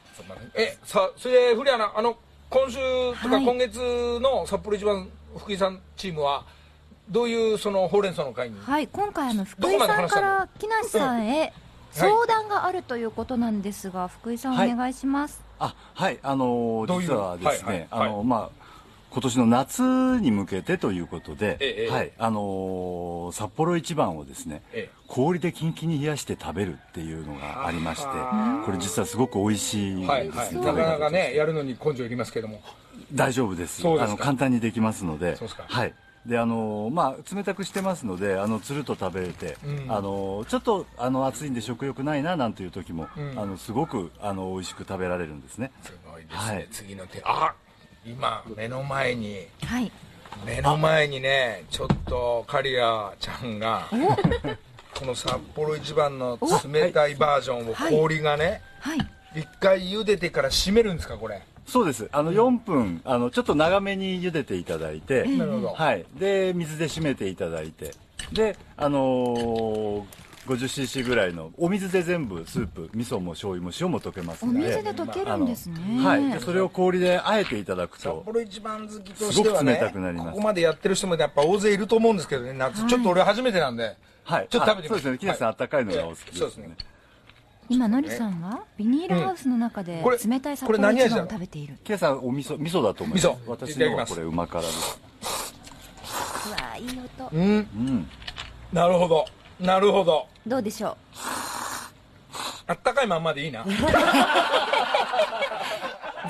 [0.54, 2.16] え、さ、それで、古谷アナ、あの、
[2.50, 2.78] 今週
[3.22, 3.44] とかはい。
[3.44, 3.78] 今月
[4.20, 6.44] の札幌一番福井さんチームは、
[7.08, 11.52] どういうそのほうれん草の会に、はい今回あの福井さんから木梨さんへ
[11.92, 13.62] 相談があるということなん。
[13.62, 18.65] ですが福井さんはいお願いしますあ、はい、あのー実はですね、はいはいあのはまあ、
[19.16, 19.82] 今年の夏
[20.20, 24.96] に向けてということで、ええはい、あのー札幌一番をですね、ええ。
[25.08, 30.54] 氷でキンキンに冷やして食べるっていうのがありましてあ、これ実はすごく美味しいんですはい、はい。
[30.54, 32.60] なかなかね、やるのに根性いりますけども。
[33.10, 33.82] 大丈夫です。
[33.82, 34.04] ですか。
[34.04, 35.94] あの簡単にできますのではい。
[36.26, 39.86] であのまあ冷たくしてますのであのつると食べれて、うん。
[39.88, 43.38] あのちょっとあの暑いんで食欲ないななんていう時も、うん。
[43.38, 45.72] あのすごくあの美味しく食べられるんですね。
[45.82, 46.54] すごいですね。
[46.54, 46.68] はい。
[46.70, 47.54] 次の手、あ
[48.06, 49.90] 今、目の前に、はい。
[50.46, 53.88] 目の前にね、ちょっとカリアちゃんが、
[54.94, 56.38] この札幌一番の
[56.72, 57.92] 冷たいバージョンをはい。
[57.92, 58.98] 氷がね、はい。
[59.34, 61.42] 一回茹でてから締めるんですか、これ。
[61.66, 62.08] そうです。
[62.12, 65.68] あの4分あのちょっと長めに茹でていただいて、なるほど。
[65.70, 67.92] はい、で水で締めていただいて。
[68.32, 70.02] であのー
[70.46, 74.60] 50cc ぐらいのお水で全部スープ味噌も醤油も塩も溶けますおので。
[74.60, 76.04] 水で溶けるんですね。
[76.04, 80.30] はい、でそれを氷であえていただく札と幌一番好きとしてはねすごく冷たくなります。
[80.30, 85.18] ここまでやってる人もやっぱ大勢いると思うんですけどね夏、ちょっと俺初めてなんではい、ちょっと食べてみあそうですね。
[85.18, 86.38] 木梨さん、あったかいのがお好きですね。
[86.38, 86.76] そうですね。
[87.68, 91.26] 今のりさんはビニールハウスの中でこれ冷たい札これ幌一番何味なの？
[91.26, 91.76] を食べている。
[91.82, 93.28] 木梨さんお味噌味噌だと思います。
[93.28, 93.38] 味噌。
[93.48, 95.00] 私のはこれうま辛です。
[96.46, 97.28] うわーいい音。
[97.32, 97.42] うん。
[97.42, 98.08] うん。
[98.72, 99.24] なるほど
[99.60, 100.26] なるほど。
[100.46, 100.96] どうでしょ
[102.66, 103.62] あったかいまんまでいいな。
[103.64, 103.66] う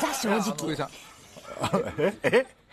[0.00, 0.42] ザ正直。
[0.52, 0.90] 福井さん。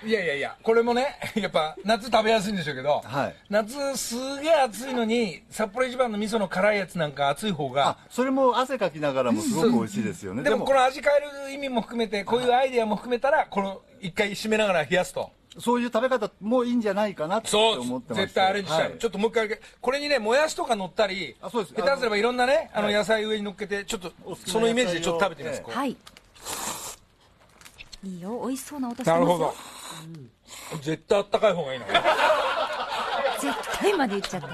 [0.05, 3.35] いやいやいやこれもねやっぱ夏食べやすいんでしょうけど、はい。
[3.49, 10.65] 夏すげえ暑いのに札幌一番の味噌の辛いやつなんか熱い方があそれも汗かきながらもすごく美味しいですよね、でも。
[10.65, 18.97] この味変える意味も含めてこういうアイデアも含めたらこの一回締めながら冷やすとそういう食べ方もいいんじゃないかなってそう思ってまして絶対アレンジしたい、はい。
[18.97, 21.75] ちょっともう一回これにねもやしとか乗ったりあそうです。
[21.75, 22.95] 下手すればいろんなねあのはい。
[22.95, 24.11] 野菜上に乗っけてちょっと
[24.45, 25.77] そのイメージでちょっと食べてみます、野こう。
[25.77, 25.97] はい。
[28.05, 29.25] いいよ美味しそうな音してますよ。
[29.25, 29.53] なるほど、
[30.81, 31.85] 絶対あったかい方がいいな。
[31.85, 31.95] 絶
[33.79, 34.47] 対まで言っちゃった。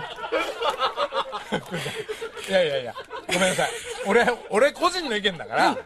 [2.49, 2.93] いやいやいや
[3.27, 3.69] ごめんなさい。
[4.05, 5.77] 俺俺個人の意見だから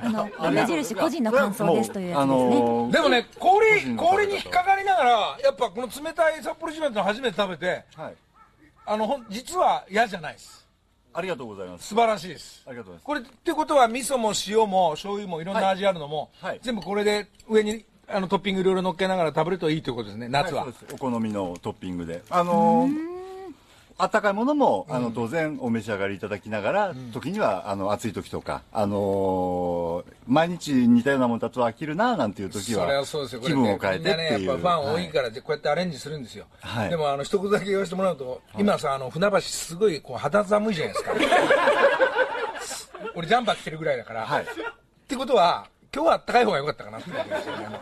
[0.00, 5.10] あの米印個人の感想ですというやつあですね、のーでもね個氷氷に引っかかりながら
[5.42, 8.14] やっぱこの冷たい札幌一番っての初めて食べてはい。
[8.86, 10.66] あのほん実は嫌じゃないです。
[11.12, 11.88] ありがとうございます。
[11.88, 12.62] 素晴らしいです。
[12.66, 13.04] ありがとうございます。
[13.04, 16.50] これってことは味噌も塩も醤油もいろんな味あるのも、はい。
[16.52, 22.22] はい全部これで上にあのトッピングいろいろ乗っけながら食べるといいということですね夏は、お好みのトッピングで。
[22.30, 23.17] あのー
[24.00, 33.40] あったかいものも、あの当然お召し上がりいただきながら、時にはあの暑い時とか、あのー毎日似たようなものだと飽きるななんていう時はそれはそうですよ。
[33.40, 34.48] これ気分を変えてっていう。
[34.48, 36.90] やっぱファン多いはから、こうやってアレンジするんですよ、はい。
[36.90, 41.12] でもあの一言だけ言わせてもらうと、今さあの船橋すごいこう肌寒いじゃないですか。
[43.16, 44.42] 俺ジャンパー着てるぐらいだから、はい。
[44.42, 44.46] っ
[45.08, 47.66] てことは今日はあったかい方が良かったかなって思ってますよね。
[47.66, 47.80] あの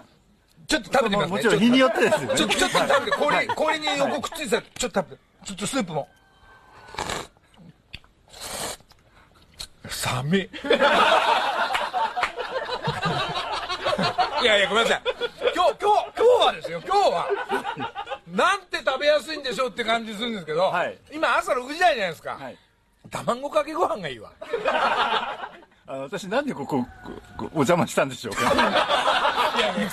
[0.66, 1.36] ちょっと食べてみますね。
[1.36, 2.36] もちろん日によってですよね。
[2.36, 6.08] ちょちょっと食べて氷,、氷に横くっついてたらちょっと食べてちょっとスープも。
[9.88, 10.50] 寒い。
[14.42, 15.02] いやいやごめんなさい。
[15.54, 16.80] 今日今日今日はですよ。
[16.84, 17.28] 今日は
[18.28, 20.98] なんて食べやすいんでしょうって感じするんですけど、はい。
[21.12, 22.58] 今朝6時台じゃないですか、はい。
[23.10, 24.32] 卵かけご飯がいいわ。
[25.88, 26.84] あの私なんでここ
[27.36, 29.25] こお邪魔したんでしょうか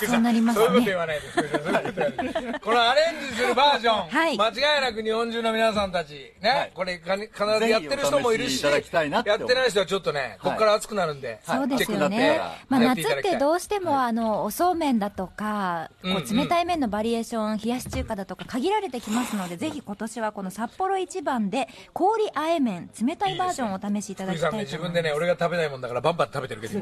[0.06, 0.66] そうなりますね。
[0.66, 4.38] そういうこと言わないでこのアレンジするバージョン、はい。
[4.38, 6.72] 間違いなく日本中の皆さんたちね、はい。
[6.74, 7.14] これ必
[7.60, 9.08] ずやってる人もいるしやって
[9.54, 24.72] ない人はちょっとねここから熱くなるんで、そうですよはいね、まあ、やって夏ってどうしても、あのおそうめんだとか、こう冷たい麺のバリエーション、冷やし中華だとか限られてきますので、ぜひ今年はこの札幌一番で氷あえ麺、冷たいバージョンをお試しいただきたいと思います。
[24.72, 26.80] 自分でね俺が食べないもんだからバンバン食べてるけど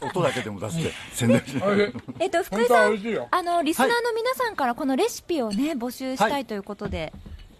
[0.00, 2.98] 音だけでも出して宣伝してえっと、福井さん
[3.30, 7.12] あのリスナーの皆さんからこのレシピをね募集したいということで、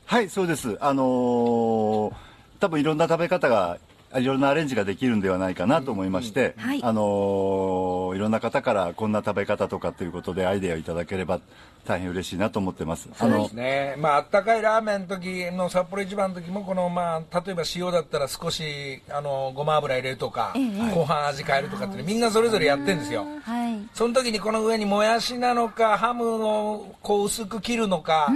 [0.07, 0.77] はい、そうです。
[0.81, 2.29] あのー
[2.61, 3.79] 多分いろんな食べ方が、
[4.17, 11.41] いろんなアレンジができるんではないかなと思いまして、うんはいあのーいろんな方からこんな食べ方とかということでアイデアをいただければ
[11.89, 13.09] 大変嬉しいなと思ってます。
[13.19, 13.95] あのそうですね。
[13.99, 23.25] まあ、あったかいラーメンの時の札幌一番の時も、この、まあ、例えば塩だったら少し、あの、ごま油入れるとか、ええ後半味変えるとかって、みんなそれぞれやってるんですよ。
[23.43, 23.89] はい。
[23.95, 28.29] その時にこの上にもやしなのか、ハムをこう薄く切るのか、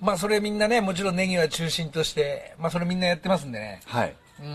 [0.00, 3.80] まあそれみんなね、もちろんネギは中心として、まあそれみんなやってますんでね。
[3.86, 4.14] はい。
[4.40, 4.46] うー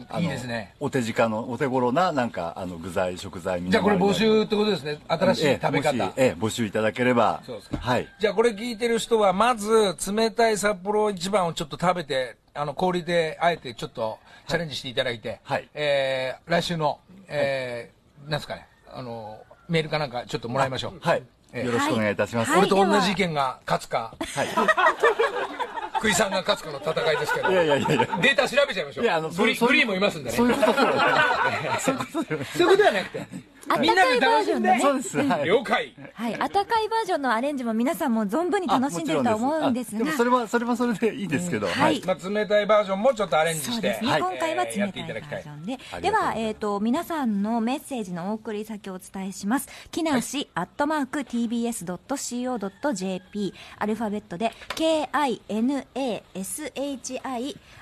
[0.00, 0.74] ん、あのいいですね。
[0.80, 4.98] お手近の、お手頃な、なんか、あの、具材、食材、みんなじゃあこれ募集ってことですね。
[5.08, 5.92] 新しい食べ方。
[5.92, 7.42] ええええ募集いただければ。
[7.44, 8.08] そうですかはい。
[8.18, 20.98] じゃあこれ聞いてる人は、まず冷たい札幌一番をちょっと食べて、あの氷であえてちょっとチャレンジしていただいて、はいえー来週の、えーなんですかね、あの、メールかなんかちょっともらいましょう。
[21.00, 21.22] はい。
[21.52, 22.50] ええよろしくお願いいたします。
[22.50, 24.48] はい俺と同じ意見が勝つか、はい。
[25.98, 28.18] 福井さんが勝つかの戦いですけど、いやいやいやいや。
[28.20, 29.04] データ調べちゃいましょう。
[29.04, 30.36] いや、あの、グリそうグリーンもいますんでね。
[30.36, 33.26] そういうことではそういうことではなくて、
[33.80, 34.80] みんなで楽しんで、ない。
[34.80, 35.18] そうです。
[35.18, 35.44] はい。
[35.44, 35.94] 了解。
[36.14, 36.34] はい。
[36.34, 40.04] 温かいバージョンのアレンジも皆さんも存分に楽しんでるとは思うんですが。
[40.04, 41.66] ですあでもそれは、それはそれでいいですけど。
[41.66, 51.94] はいまあ、冷たいバージョンもちょっとアレンジして、そうですね、はい今回は冷たいバいただきたいージョンで、では、えー、と皆さんのメッセージのお送り先をお伝えします木梨、アットマーク TBS.CO.JP
[53.78, 55.86] アルファベットで KINASHI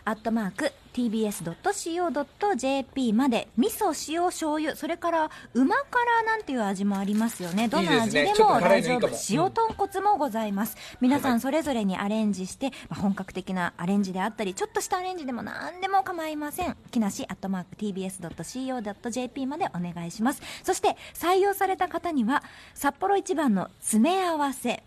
[0.04, 7.66] アットマーク TBS.CO.JP まで味噌塩醤油それからうま辛なんていう味もありますよね。
[7.68, 9.16] どの味でも大丈夫のいいかも。
[9.28, 10.76] 塩豚骨もございます。
[11.00, 16.76] 皆さんそれぞれにアレンジして、まあ、本格的なアレンジであったりちょっとしたアレンジでも何でも構いません。
[16.92, 20.40] 木梨アットマーク TBS.CO.JP までお願いします。
[20.62, 24.84] そして採用された方には札幌一番の詰め合わせ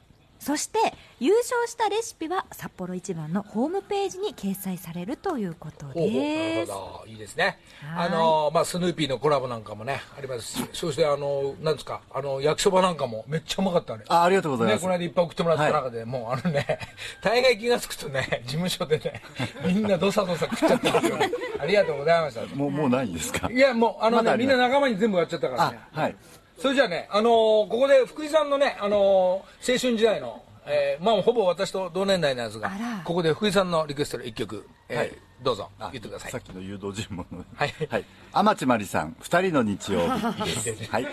[0.47, 0.79] そして
[1.19, 7.03] 優勝したレシピは札幌一番のホームページに掲載されるということほうほうほど。
[7.05, 7.59] いいですね。
[7.83, 8.07] はい。
[8.07, 14.05] あのまあスヌーピーのコラボなんかもねありますしそしてあのなんですかあの焼きそばなんかもめっちゃうまかったね。
[14.07, 14.75] あ、ありがとうございます。
[14.77, 16.79] ねこの間いっぱい送ってもらった中で、もうあのね
[17.21, 19.21] 大概気が付くとね事務所でね
[19.65, 21.17] みんなどさどさ食っちゃったんですよ
[21.59, 22.55] ありがとうございました。
[22.55, 23.51] もう、もうないんですか？
[23.51, 26.15] いやもうあのね、まみんな仲間に全部やっちゃったからあね、はい。
[26.57, 27.33] それじゃあね、あのー
[27.67, 32.71] ここで福井さんのね、あのー青春時代の、えーまあほぼ私と同年代のやつが
[33.03, 35.11] ここで福井さんのリクエストの一曲、えーはい
[35.43, 36.41] どうぞあ言ってくださいさっ。
[36.41, 37.45] きの誘導尋問の。
[37.55, 38.05] はいはい。
[38.33, 40.83] 天地真理さん、二人の日曜日です。
[40.91, 41.05] はい。
[41.05, 41.11] 青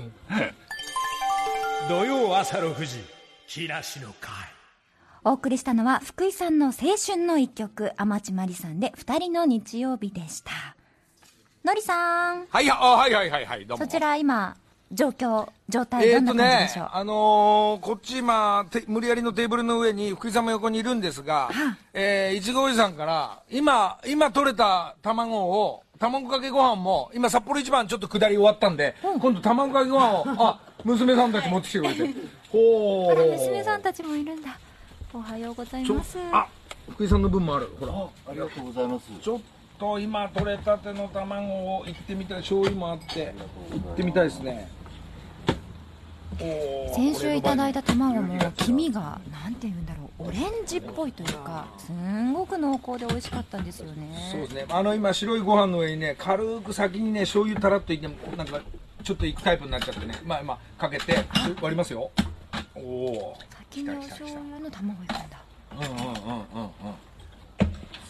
[0.00, 0.12] 春。
[1.88, 3.02] 土曜朝6時
[3.46, 4.32] 木梨の会
[5.24, 6.72] お送りしたのは福井さんの青
[7.04, 10.50] 春の一曲天地真理さんで二人の日曜日でした
[11.64, 13.84] のりさんはい、あはいはいはいはい、どうも。
[13.84, 14.56] そちら今
[14.92, 21.50] 状況状態どんな感じでしょう、、あのーこっち今、て無理やりのテーブルの上に福井さんも横にいるんですが、
[21.92, 32.14] えー、いちごおじさんから、今、今取れた卵を、卵かけご飯も、今札幌一番ちょっと下り終わったんで、今度卵かけご飯を、 あ、娘さんたち持ってきてくれて。
[32.50, 33.30] ほあらー。
[33.32, 34.58] 娘さんたちもいるんだ
[35.12, 36.46] おはようございますあ、
[36.90, 37.68] 福井さんの分もある。
[37.78, 37.92] ほら。
[38.30, 39.06] ありがとうございます。
[39.22, 39.40] ちょっ
[39.78, 44.68] と今取れたての卵をいってみたい醤油もあっていってみたいですね
[46.94, 54.30] 先週いただいた卵も黄身がなんて言うんだろうオレンジっぽいというかすんごく濃厚で美味しかったんですよね。
[54.30, 54.66] そうですね。
[54.68, 58.60] あの今白いご飯の上にね軽く先にね醤油たらっといってなんか
[59.02, 60.14] ちょっといくタイプになっちゃってね。
[60.24, 61.24] まあ今かけて
[61.60, 62.10] 割りますよ。
[62.74, 63.36] おお
[63.70, 65.42] 先のお醤油の卵いくんだ。
[65.72, 66.72] うんうんうんうんうん。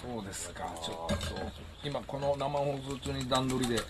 [0.01, 0.65] そうですか。
[0.85, 1.25] ちょっと
[1.83, 3.77] 今この生放送中に段取りで。
[3.77, 3.81] う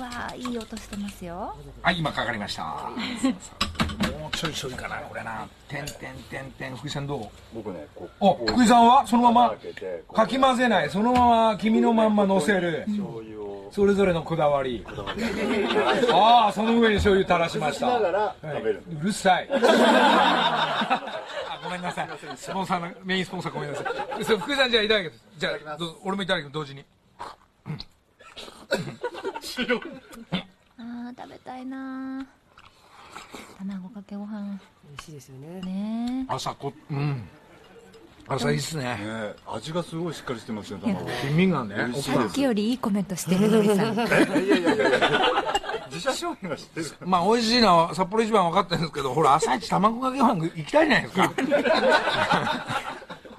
[0.00, 2.62] わーいい音してますよはい、今かかりました。
[2.62, 5.46] もうちょいちょいかな、これな。
[5.68, 5.96] てんてん
[6.30, 7.28] てんてん、福井さんどう？
[7.54, 8.10] 僕ね、こう。
[8.20, 9.06] お、福井さんは？
[9.06, 9.54] そのまま？
[10.14, 12.84] かき混ぜない、そのまま君のまんま乗せる。
[12.86, 13.70] 醤油を。
[13.72, 14.84] それぞれのこだわり。
[16.12, 17.86] ああ、その上に醤油垂らしました。
[17.86, 18.82] しながらはい食べる。
[19.02, 19.48] うるさい。
[19.52, 21.22] あ
[21.64, 22.08] ごめんなさい。
[22.36, 23.82] スポンサーの、メインスポンサーごめんなさ
[24.20, 24.24] い。
[24.24, 25.24] そう福井さんじゃあいただきます。
[25.38, 26.84] じゃあ、どうぞ俺もいただきます、同時に。
[29.56, 32.26] あー食べたいなー
[33.58, 37.28] 卵かけご飯美味しいですよねね朝こ、うん。
[38.28, 38.84] 朝いいっすね。
[38.84, 41.06] ね、味がすごいしっかりしてますね、卵。
[41.06, 45.20] 黄身がね、さっきよりいいコメントしてるのりさんいやいやいやいや。
[45.90, 47.06] 自社商品は知ってるから。
[47.06, 51.28] まあ美味しいのは札幌一番分かってるんですけど、ほら朝一卵かけご飯行きたいじゃないですか。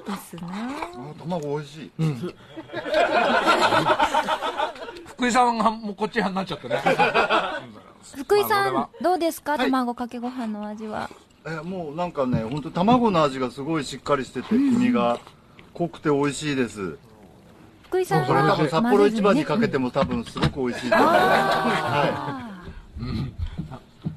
[0.07, 1.91] ですなあ卵美味しい。
[5.17, 6.79] 福井さんがもうこっちになっちゃってね。
[8.15, 9.57] 福井さんどうですか？
[9.57, 11.09] 卵かけご飯のお味は。
[11.45, 15.17] えもうなんかね本当卵の味がすごいしっかりしてて黄身が
[15.73, 16.97] 濃くて美味しいです。
[17.87, 21.17] 福井さんこれ多は分札幌一番にかけても多分すごく美味しいと思います。
[21.17, 22.49] は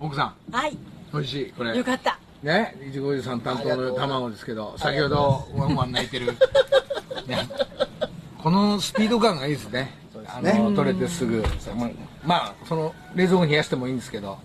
[0.00, 0.54] 奥さん。
[0.54, 0.76] はい。
[1.14, 1.52] 美味しい？
[1.56, 1.74] これ。
[1.76, 2.18] よかった。
[2.42, 2.76] ね？
[2.86, 6.26] いちごおじさん担当の卵ですけど先ほどワンワン泣いてる、
[7.26, 7.48] ね、
[8.38, 9.94] このスピード感がいいですね
[10.36, 11.42] あの取れてすぐ。
[11.76, 11.90] まあ
[12.24, 14.38] まあその冷蔵庫に冷やしてもいいんですけど。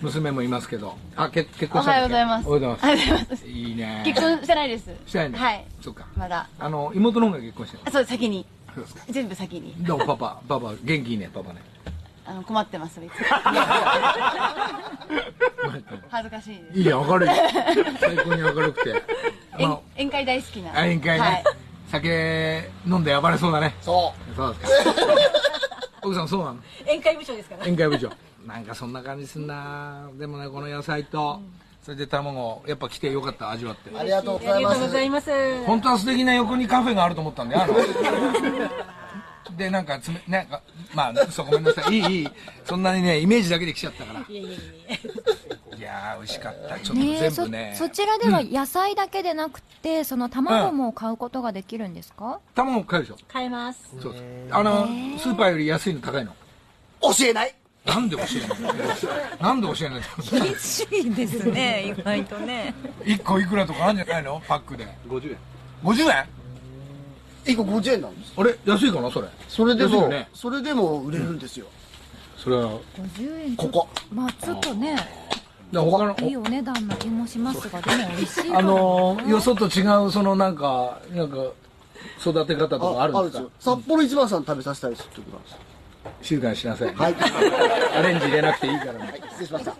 [0.00, 0.96] 娘もいますけど。
[1.16, 2.48] あけ結婚したおはようございます。
[2.48, 3.46] おはようございおはようございます。
[3.46, 4.02] いいね。
[4.04, 4.90] 結婚してないです。
[5.06, 5.38] してないの？
[5.38, 5.66] はい。
[5.82, 6.06] そっか。
[6.16, 6.48] まだ。
[6.58, 8.46] あの妹の方が結婚してるあそう先に。
[8.74, 9.02] そうですか。
[9.10, 9.74] 全部先に。
[9.84, 11.60] どうパパパパ元気いいねパパね。
[12.24, 13.00] あの困ってます
[16.10, 16.78] 恥ずかしいです。
[16.78, 17.28] いいや明るい。
[17.98, 19.02] 最高に明るくて、
[19.54, 20.70] 宴ま宴会大好きな。
[20.78, 21.44] あ、宴会ね、はい
[21.90, 23.74] 酒飲んで暴れそうだね。
[23.80, 24.94] そそうですか。
[26.02, 26.58] 奥さんそうなの？
[26.82, 27.62] 宴会部長ですから。
[27.62, 28.10] 宴会部長。
[28.46, 30.08] なんかそんな感じすんな。
[30.18, 31.40] でもねこの野菜と、
[31.82, 33.90] それで卵やっぱ来てよかった味わって。
[33.90, 35.64] うありがとうござありがとういますございます。
[35.64, 37.74] 本当は素敵な横にカフェがあると思ったんだよあの。
[39.56, 40.62] でなんかつめなんか
[40.94, 41.94] まあそうごめんなさい。
[41.94, 42.28] いいいい。
[42.64, 44.20] そんなにねイメージだけで来ちゃったから。
[44.28, 44.58] いいやいやいや
[45.88, 46.78] やー美味しかった。
[46.78, 47.74] ちょっとねえそ全部ね。
[47.76, 53.24] そちらでは野菜だけでなくて、その卵も買うことができるんですか、卵買えるでしょ。
[53.26, 53.80] 買えます。
[54.00, 54.12] そう。
[54.12, 54.86] そうあの
[55.18, 56.32] スーパーより安いの高いの。
[57.00, 57.54] 教えない。
[57.84, 58.84] なんで教えないの？
[59.48, 60.56] なんで教えないの？
[60.58, 62.74] 主義ですね意外とね。
[63.04, 64.42] 1個いくらとかあるんじゃないの？
[64.46, 64.86] パックで。
[65.08, 65.36] 50円。
[65.84, 66.26] 50円
[67.46, 68.54] ？1個50円なんですあれ？
[68.66, 69.28] 安いかなそれ？
[69.48, 70.28] それでも、ね。
[70.34, 71.66] それでも売れるんですよ、
[72.36, 72.72] それは
[73.16, 73.56] 50円。
[73.56, 73.88] ここ。
[74.12, 74.96] まあちょっとね
[75.72, 81.36] だ他のいいお値段な気もしますがでも美味しいからあのーよそと違うそのなんかなんか
[82.20, 83.42] 育て方とかあるんですか？
[83.42, 83.50] よ。
[83.60, 85.56] 札幌一番さん食べさせたいですってことなんです。
[86.22, 87.14] 静かにしなさい、はい。
[87.96, 89.20] アレンジ入れなくていいからね。
[89.30, 89.74] 失礼しました。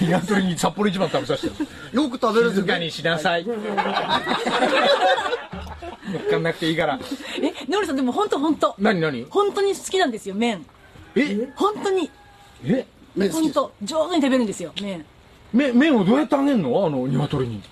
[0.00, 1.64] 鶏に札幌一番食べさせて。
[1.92, 3.44] るよく食べるんで静かにしなさい。
[3.44, 3.56] 乗っ
[6.30, 6.98] かんなくていいから。
[7.42, 8.74] えのりさんでも本当本当。
[8.78, 9.24] 何何？
[9.28, 10.64] 本当に好きなんですよ麺。
[11.14, 11.52] え？
[11.56, 12.10] 本当に。
[12.64, 12.86] え？
[13.16, 15.04] 本当上手に食べるんですよ麺。
[15.52, 16.86] め麺をどうやってあげんの？
[16.86, 17.62] あの鶏に。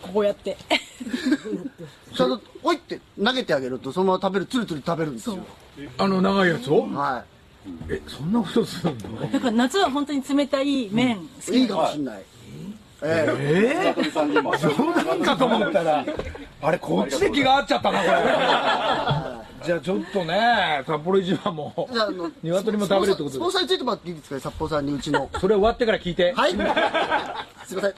[0.00, 0.56] こうやって。
[2.14, 5.38] ちゃんとおいって投げてあげるとそのまま食べるつるつる食べるんですよ。
[5.98, 6.82] あの長いやつを？
[6.82, 7.24] は
[7.88, 9.30] えそんなことするの？
[9.30, 12.22] だから夏は本当に冷たい麺好きいいいかもしんない
[13.04, 16.04] えええー、冗談かと思ったら
[16.60, 18.12] あれこっちで気が合っちゃったなこれ。
[19.66, 23.30] じゃあちょっとね札幌一番もじゃああの鶏も食べるってことで。
[23.30, 25.28] スポンサーについてもらっていいですかね札幌さんにうちの。
[25.40, 26.32] それ終わってから聞いて。
[26.32, 26.50] はい。
[27.66, 27.94] すいません。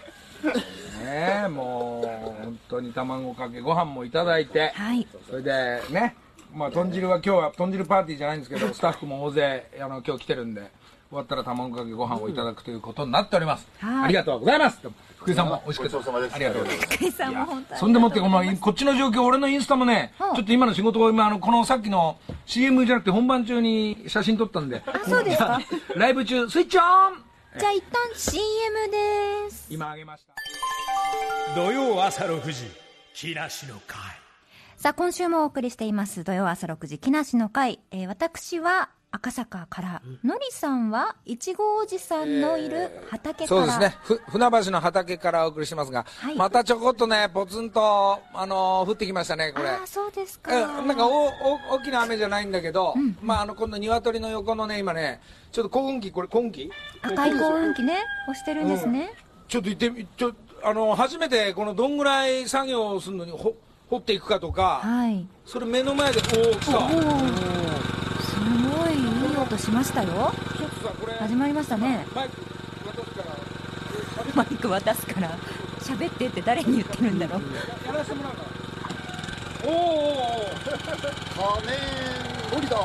[1.05, 5.07] ねえもう本当に卵かけご飯もいただいて、はい。
[5.29, 6.17] それでね
[6.55, 10.71] まあ豚汁は今日は豚汁パーティーじゃないんですけどスタッフも大勢あの今日来てるんで
[11.15, 14.05] 終わったら卵かけご飯をいただくということになっております、はい。
[14.07, 14.79] ありがとうございます。
[15.17, 15.97] 福井さんも美味しかった。
[15.97, 16.95] ごちそうさまですありがとうございます。
[16.97, 24.83] 福井さんも本当にそんでもってこのこっちの状況俺のインスタもね、うんちょっと今の仕事を今あのこのさっきの CM じゃなくて本番中に写真撮ったんで。
[24.85, 25.61] あそうですか？
[25.95, 26.85] ライブ中スイッチオン！
[27.57, 29.67] じゃあ一旦 CM です。
[29.71, 30.35] 今あげました。
[31.55, 32.65] 土曜朝6時
[33.15, 34.01] 木梨の会。
[34.77, 36.25] さあ今週もお送りしています。
[36.25, 43.97] 土曜朝6時木梨の会、えー私は赤坂から、のりさんはいちごおじさんのいる畑から、そうですね。
[44.03, 46.35] ふ船橋の畑からお送りしてますが、はい。
[46.35, 49.69] またちょこっとねポツンと、あのー降ってきましたねこれ。
[49.69, 50.79] ああそうですか。
[50.79, 51.31] うんなんかおお
[51.75, 52.93] 大きな雨じゃないんだけど、
[53.23, 55.21] まああの今度鶏の横のね今ね
[55.53, 59.13] ちょっと幸運期これ幸運期赤い幸運期ね押してるんですね、
[59.47, 60.33] ちょっと行ってみちょ
[60.65, 63.55] あの初めてこのどんぐらい作業をするのにほ
[63.91, 65.25] 掘っていくかとか、はい。
[65.47, 67.84] それ目の前でおお来た
[69.45, 70.33] いいい音しましたよ。
[71.19, 72.07] 始まりましたね。
[72.15, 74.35] マイク渡すから。
[74.35, 75.39] マイク渡すから。
[75.81, 77.43] 喋ってって誰に言ってるんだろう。
[77.87, 78.49] やらせてもらうから
[79.67, 80.25] おー
[81.39, 81.77] お仮面
[82.51, 82.77] ゴリだ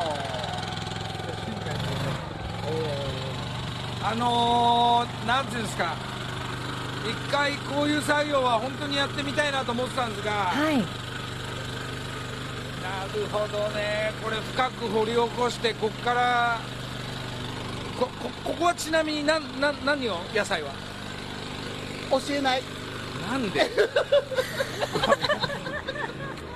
[4.01, 5.95] あのー、なんていうんですか。
[7.05, 10.83] 一回こういう作業は本当にやってみたいなと思ってたんですが、はい
[12.89, 14.11] なるほどね。
[14.23, 16.59] これ深く掘り起こしてここから
[17.99, 20.17] ここここはちなみに何何何を？
[20.33, 20.71] 野菜は？
[22.09, 22.61] 教えない。
[23.29, 23.69] なんで？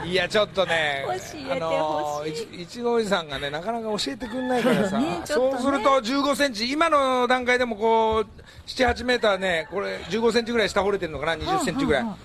[0.05, 1.51] いやちょっとね教えてほしい。
[1.51, 5.21] あのーいちいちごおじさんがねなかなか教えてくんないからさ、ねね。
[5.25, 6.69] そうすると1 5センチ。
[6.71, 8.27] 今の段階でもこう
[8.67, 12.03] 78メーターねこれ1 5センチぐらい下掘れてるのかな？2 0センチぐらい。
[12.03, 12.15] はは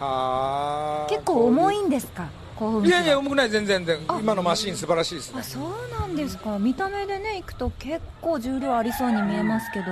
[0.00, 0.10] あは
[1.02, 1.04] あ。
[1.04, 1.06] あ。
[1.08, 2.24] 結構重いんですか？
[2.84, 4.18] いやいや重くない全然全然。
[4.20, 5.40] 今のマシン素晴らしいですね。
[5.40, 6.58] あそうなんですか。
[6.58, 9.86] 見た目でね行くと結構重量ありそうに見えますけど。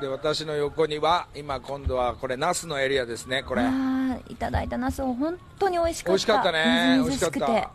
[0.00, 3.62] で私の横には今今度はこれナスのエリアですねこれ。
[3.62, 6.10] あーいただいたナスを本当に美味しかった。
[6.10, 7.00] 美味しかったね。
[7.02, 7.70] 美味しか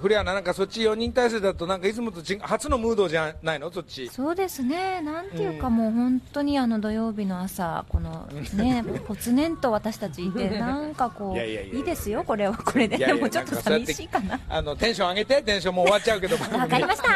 [0.00, 3.70] フレアナなんかそっち4人体制だとなんかいつもと初のムードじゃないの？
[3.70, 4.08] そっち。
[4.08, 12.56] そうですね、なんていうか、もう本当にあの土曜日の朝、このね、ぽつねんと私たちいて、 なんかこう、いやいですよ、これは。
[12.56, 14.40] これで、いやいやもうちょっと寂しいかな。
[14.48, 16.36] あのテンション上げてテンションもう終わっちゃうけど。
[16.56, 17.08] わかりました。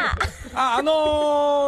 [0.57, 0.91] ああの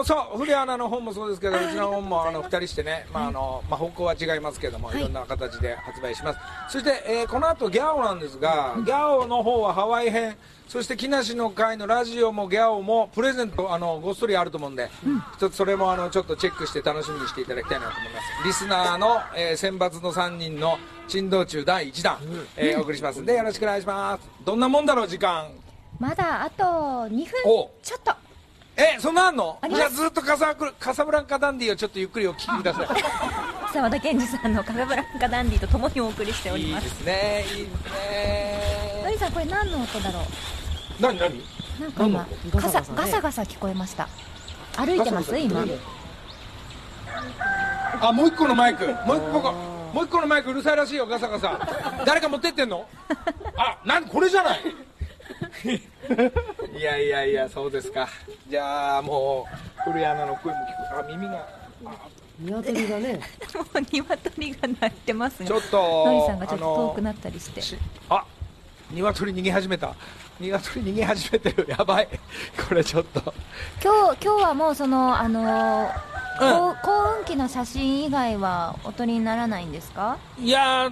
[0.02, 6.40] ーそう、古谷アナの本もそうですけど、うちの本もあの2人してね、まああのまあ、方向は違いますけども、い、ろんな形で発売します、
[6.70, 10.38] そして、えーこの後ギャオなんですが、ギャオの方はハワイ編、
[10.68, 14.90] そして木梨の会のラジオもギャオもプレゼント、あのごっそりあると思うんで、
[15.38, 22.18] 一つそれもあのちょっとチェックして楽しみにしていただきたいなと思います、リスナーの、えー選抜の3人の珍道中第1弾、
[22.58, 24.30] えーお送りしますんで、よろしくお願いします。
[24.44, 25.50] どんなもんだろう、時間。
[26.00, 28.27] まだあと2分おちょっと。
[28.80, 29.58] えそんなあんの？
[29.74, 32.88] じゃあずっとカサブカサブランカダンディをちょっとゆっくりお聞きください。
[33.74, 36.78] 沢田研二さんのカフェブランカダンディとともにお送りしておりま。
[36.78, 39.02] いいですすねいいですね。
[39.04, 40.20] のりさん、これ何の音だろ
[41.00, 41.40] 何何？
[41.40, 41.42] う
[41.82, 44.08] なんか今、ガサガサガサ聞こえました。
[44.78, 45.36] 歩いてます？
[45.38, 45.66] 今。
[48.00, 48.86] あもう一個のマイク。
[49.08, 51.60] もう一個がもう一個のマイクうるさいらしいよガサガサ。
[52.06, 52.86] 誰か持ってってんの？
[53.58, 54.62] あなんこれじゃない？
[56.78, 58.08] いやいやいやそうですか。
[58.48, 61.00] じゃあもう古谷アナの声も聞く。
[61.00, 61.48] あ耳が。
[62.40, 63.14] 鶏がね。
[63.56, 65.48] もう鶏が鳴ってますね。
[65.48, 67.62] ちょっとのりさんがちょっと遠くなったりして。
[67.64, 67.76] し
[68.10, 68.24] あ
[68.92, 69.96] 鶏逃げ始めた。
[70.40, 71.66] 鶏逃げ始めてる。
[71.68, 72.08] やばい。
[72.70, 73.34] これちょっと。
[73.84, 80.18] 今日今日はもうそのあのー幸幸運期の写真以外はお撮りにならないんですか？
[80.40, 80.90] いや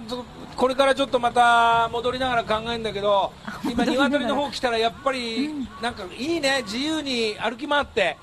[0.56, 3.32] これからちょっとまた戻りながら考えるんだけど
[3.70, 5.50] 今鶏の方来たらやっぱり
[5.82, 8.16] なんかいいね自由に歩き回って、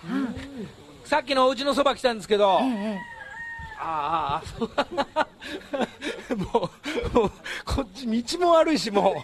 [1.06, 2.66] さっきのお家のそば来たんですけど、え
[2.98, 3.00] え
[3.86, 4.54] ああ
[6.36, 6.70] も
[7.14, 7.32] うもう
[7.66, 8.08] こっち
[8.38, 9.16] 道も悪いしも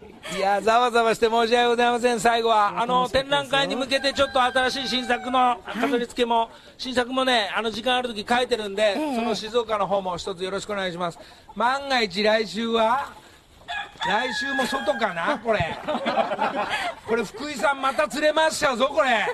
[0.35, 2.19] いやざわざわして申し訳ございません。
[2.19, 9.15] 最後はあの展覧会に向けてちょっと新しい新作の飾り付けも、新作もねあの時間ある時書いてるんで、ええ。
[9.15, 11.19] その静岡の方も一つよろしくお願いします。
[11.55, 13.11] 万が一来週は
[14.07, 15.77] 来週も外かなこれ。
[17.07, 19.27] これ福井さんまた連れ回しちゃうぞこれ。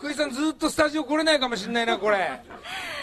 [0.00, 2.40] 福井さんずっとスタジオ来れないかもしれないなこれ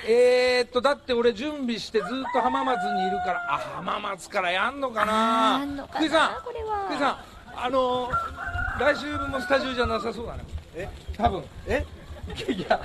[0.10, 6.30] えー、っとだって俺準備してずっと浜松にいるからあ浜松からやんのかあな福井さん
[6.86, 7.18] 福井さん
[7.66, 8.10] あの
[8.80, 10.44] 来週もスタジオじゃなさそうだね。
[10.76, 10.88] え？
[11.18, 11.44] 多分。
[11.68, 11.86] え？
[12.50, 12.80] いや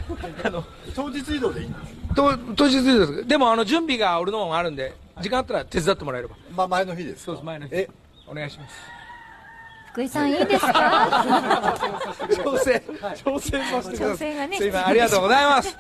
[0.45, 0.65] あの
[0.95, 3.27] 当日移動でいいんですと当日です。
[3.27, 6.37] でもあの準備が俺の方があるんで時間あったら手伝ってもらえれば。
[6.57, 7.75] まあ前の日ですそうです前の日。
[7.75, 7.89] え？
[8.27, 8.75] お願いします。
[9.93, 11.75] 福井さんいいですか？
[12.43, 12.83] 調整
[13.23, 14.13] 調整させてください。
[14.13, 14.87] 調整がねすいません。
[14.87, 15.77] ありがとうございます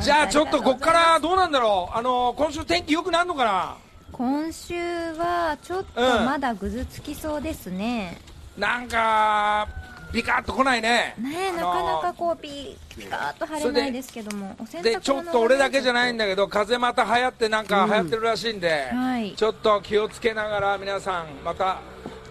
[0.00, 1.96] じゃあちょっとこっからどうなんだろう？
[1.96, 3.76] あの今週天気良くなるのかな？
[4.12, 4.74] 今週
[5.14, 6.26] はちょっとうん。
[6.26, 8.18] まだぐずつきそうですね、
[8.56, 9.66] なんか
[10.12, 11.14] ビカッと来ないね。
[11.18, 19.34] ねえなかなかこうピピカーっと晴れないですけどもでちょっと俺だけじゃないんだけど風また流行ってなんか流行ってるらしいんで、はい。
[19.34, 21.80] ちょっと気をつけながら皆さんまた、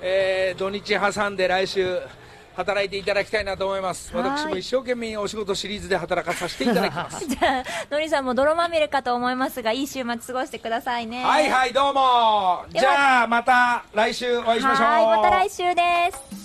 [0.02, 2.00] えー土日挟んで来週
[2.56, 4.16] 働いていただきたいなと思います。
[4.16, 4.24] はい。
[4.24, 7.26] 私も一生懸命お仕事シリーズで働かさせていただきます。
[7.28, 11.24] じゃあのりさんも泥まみれかと思いますがいい週末過ごしてくださいね。
[11.24, 12.66] はいはいどうも。
[12.70, 14.86] じゃあまた来週お会いしましょう。
[14.88, 16.45] はいまた来週です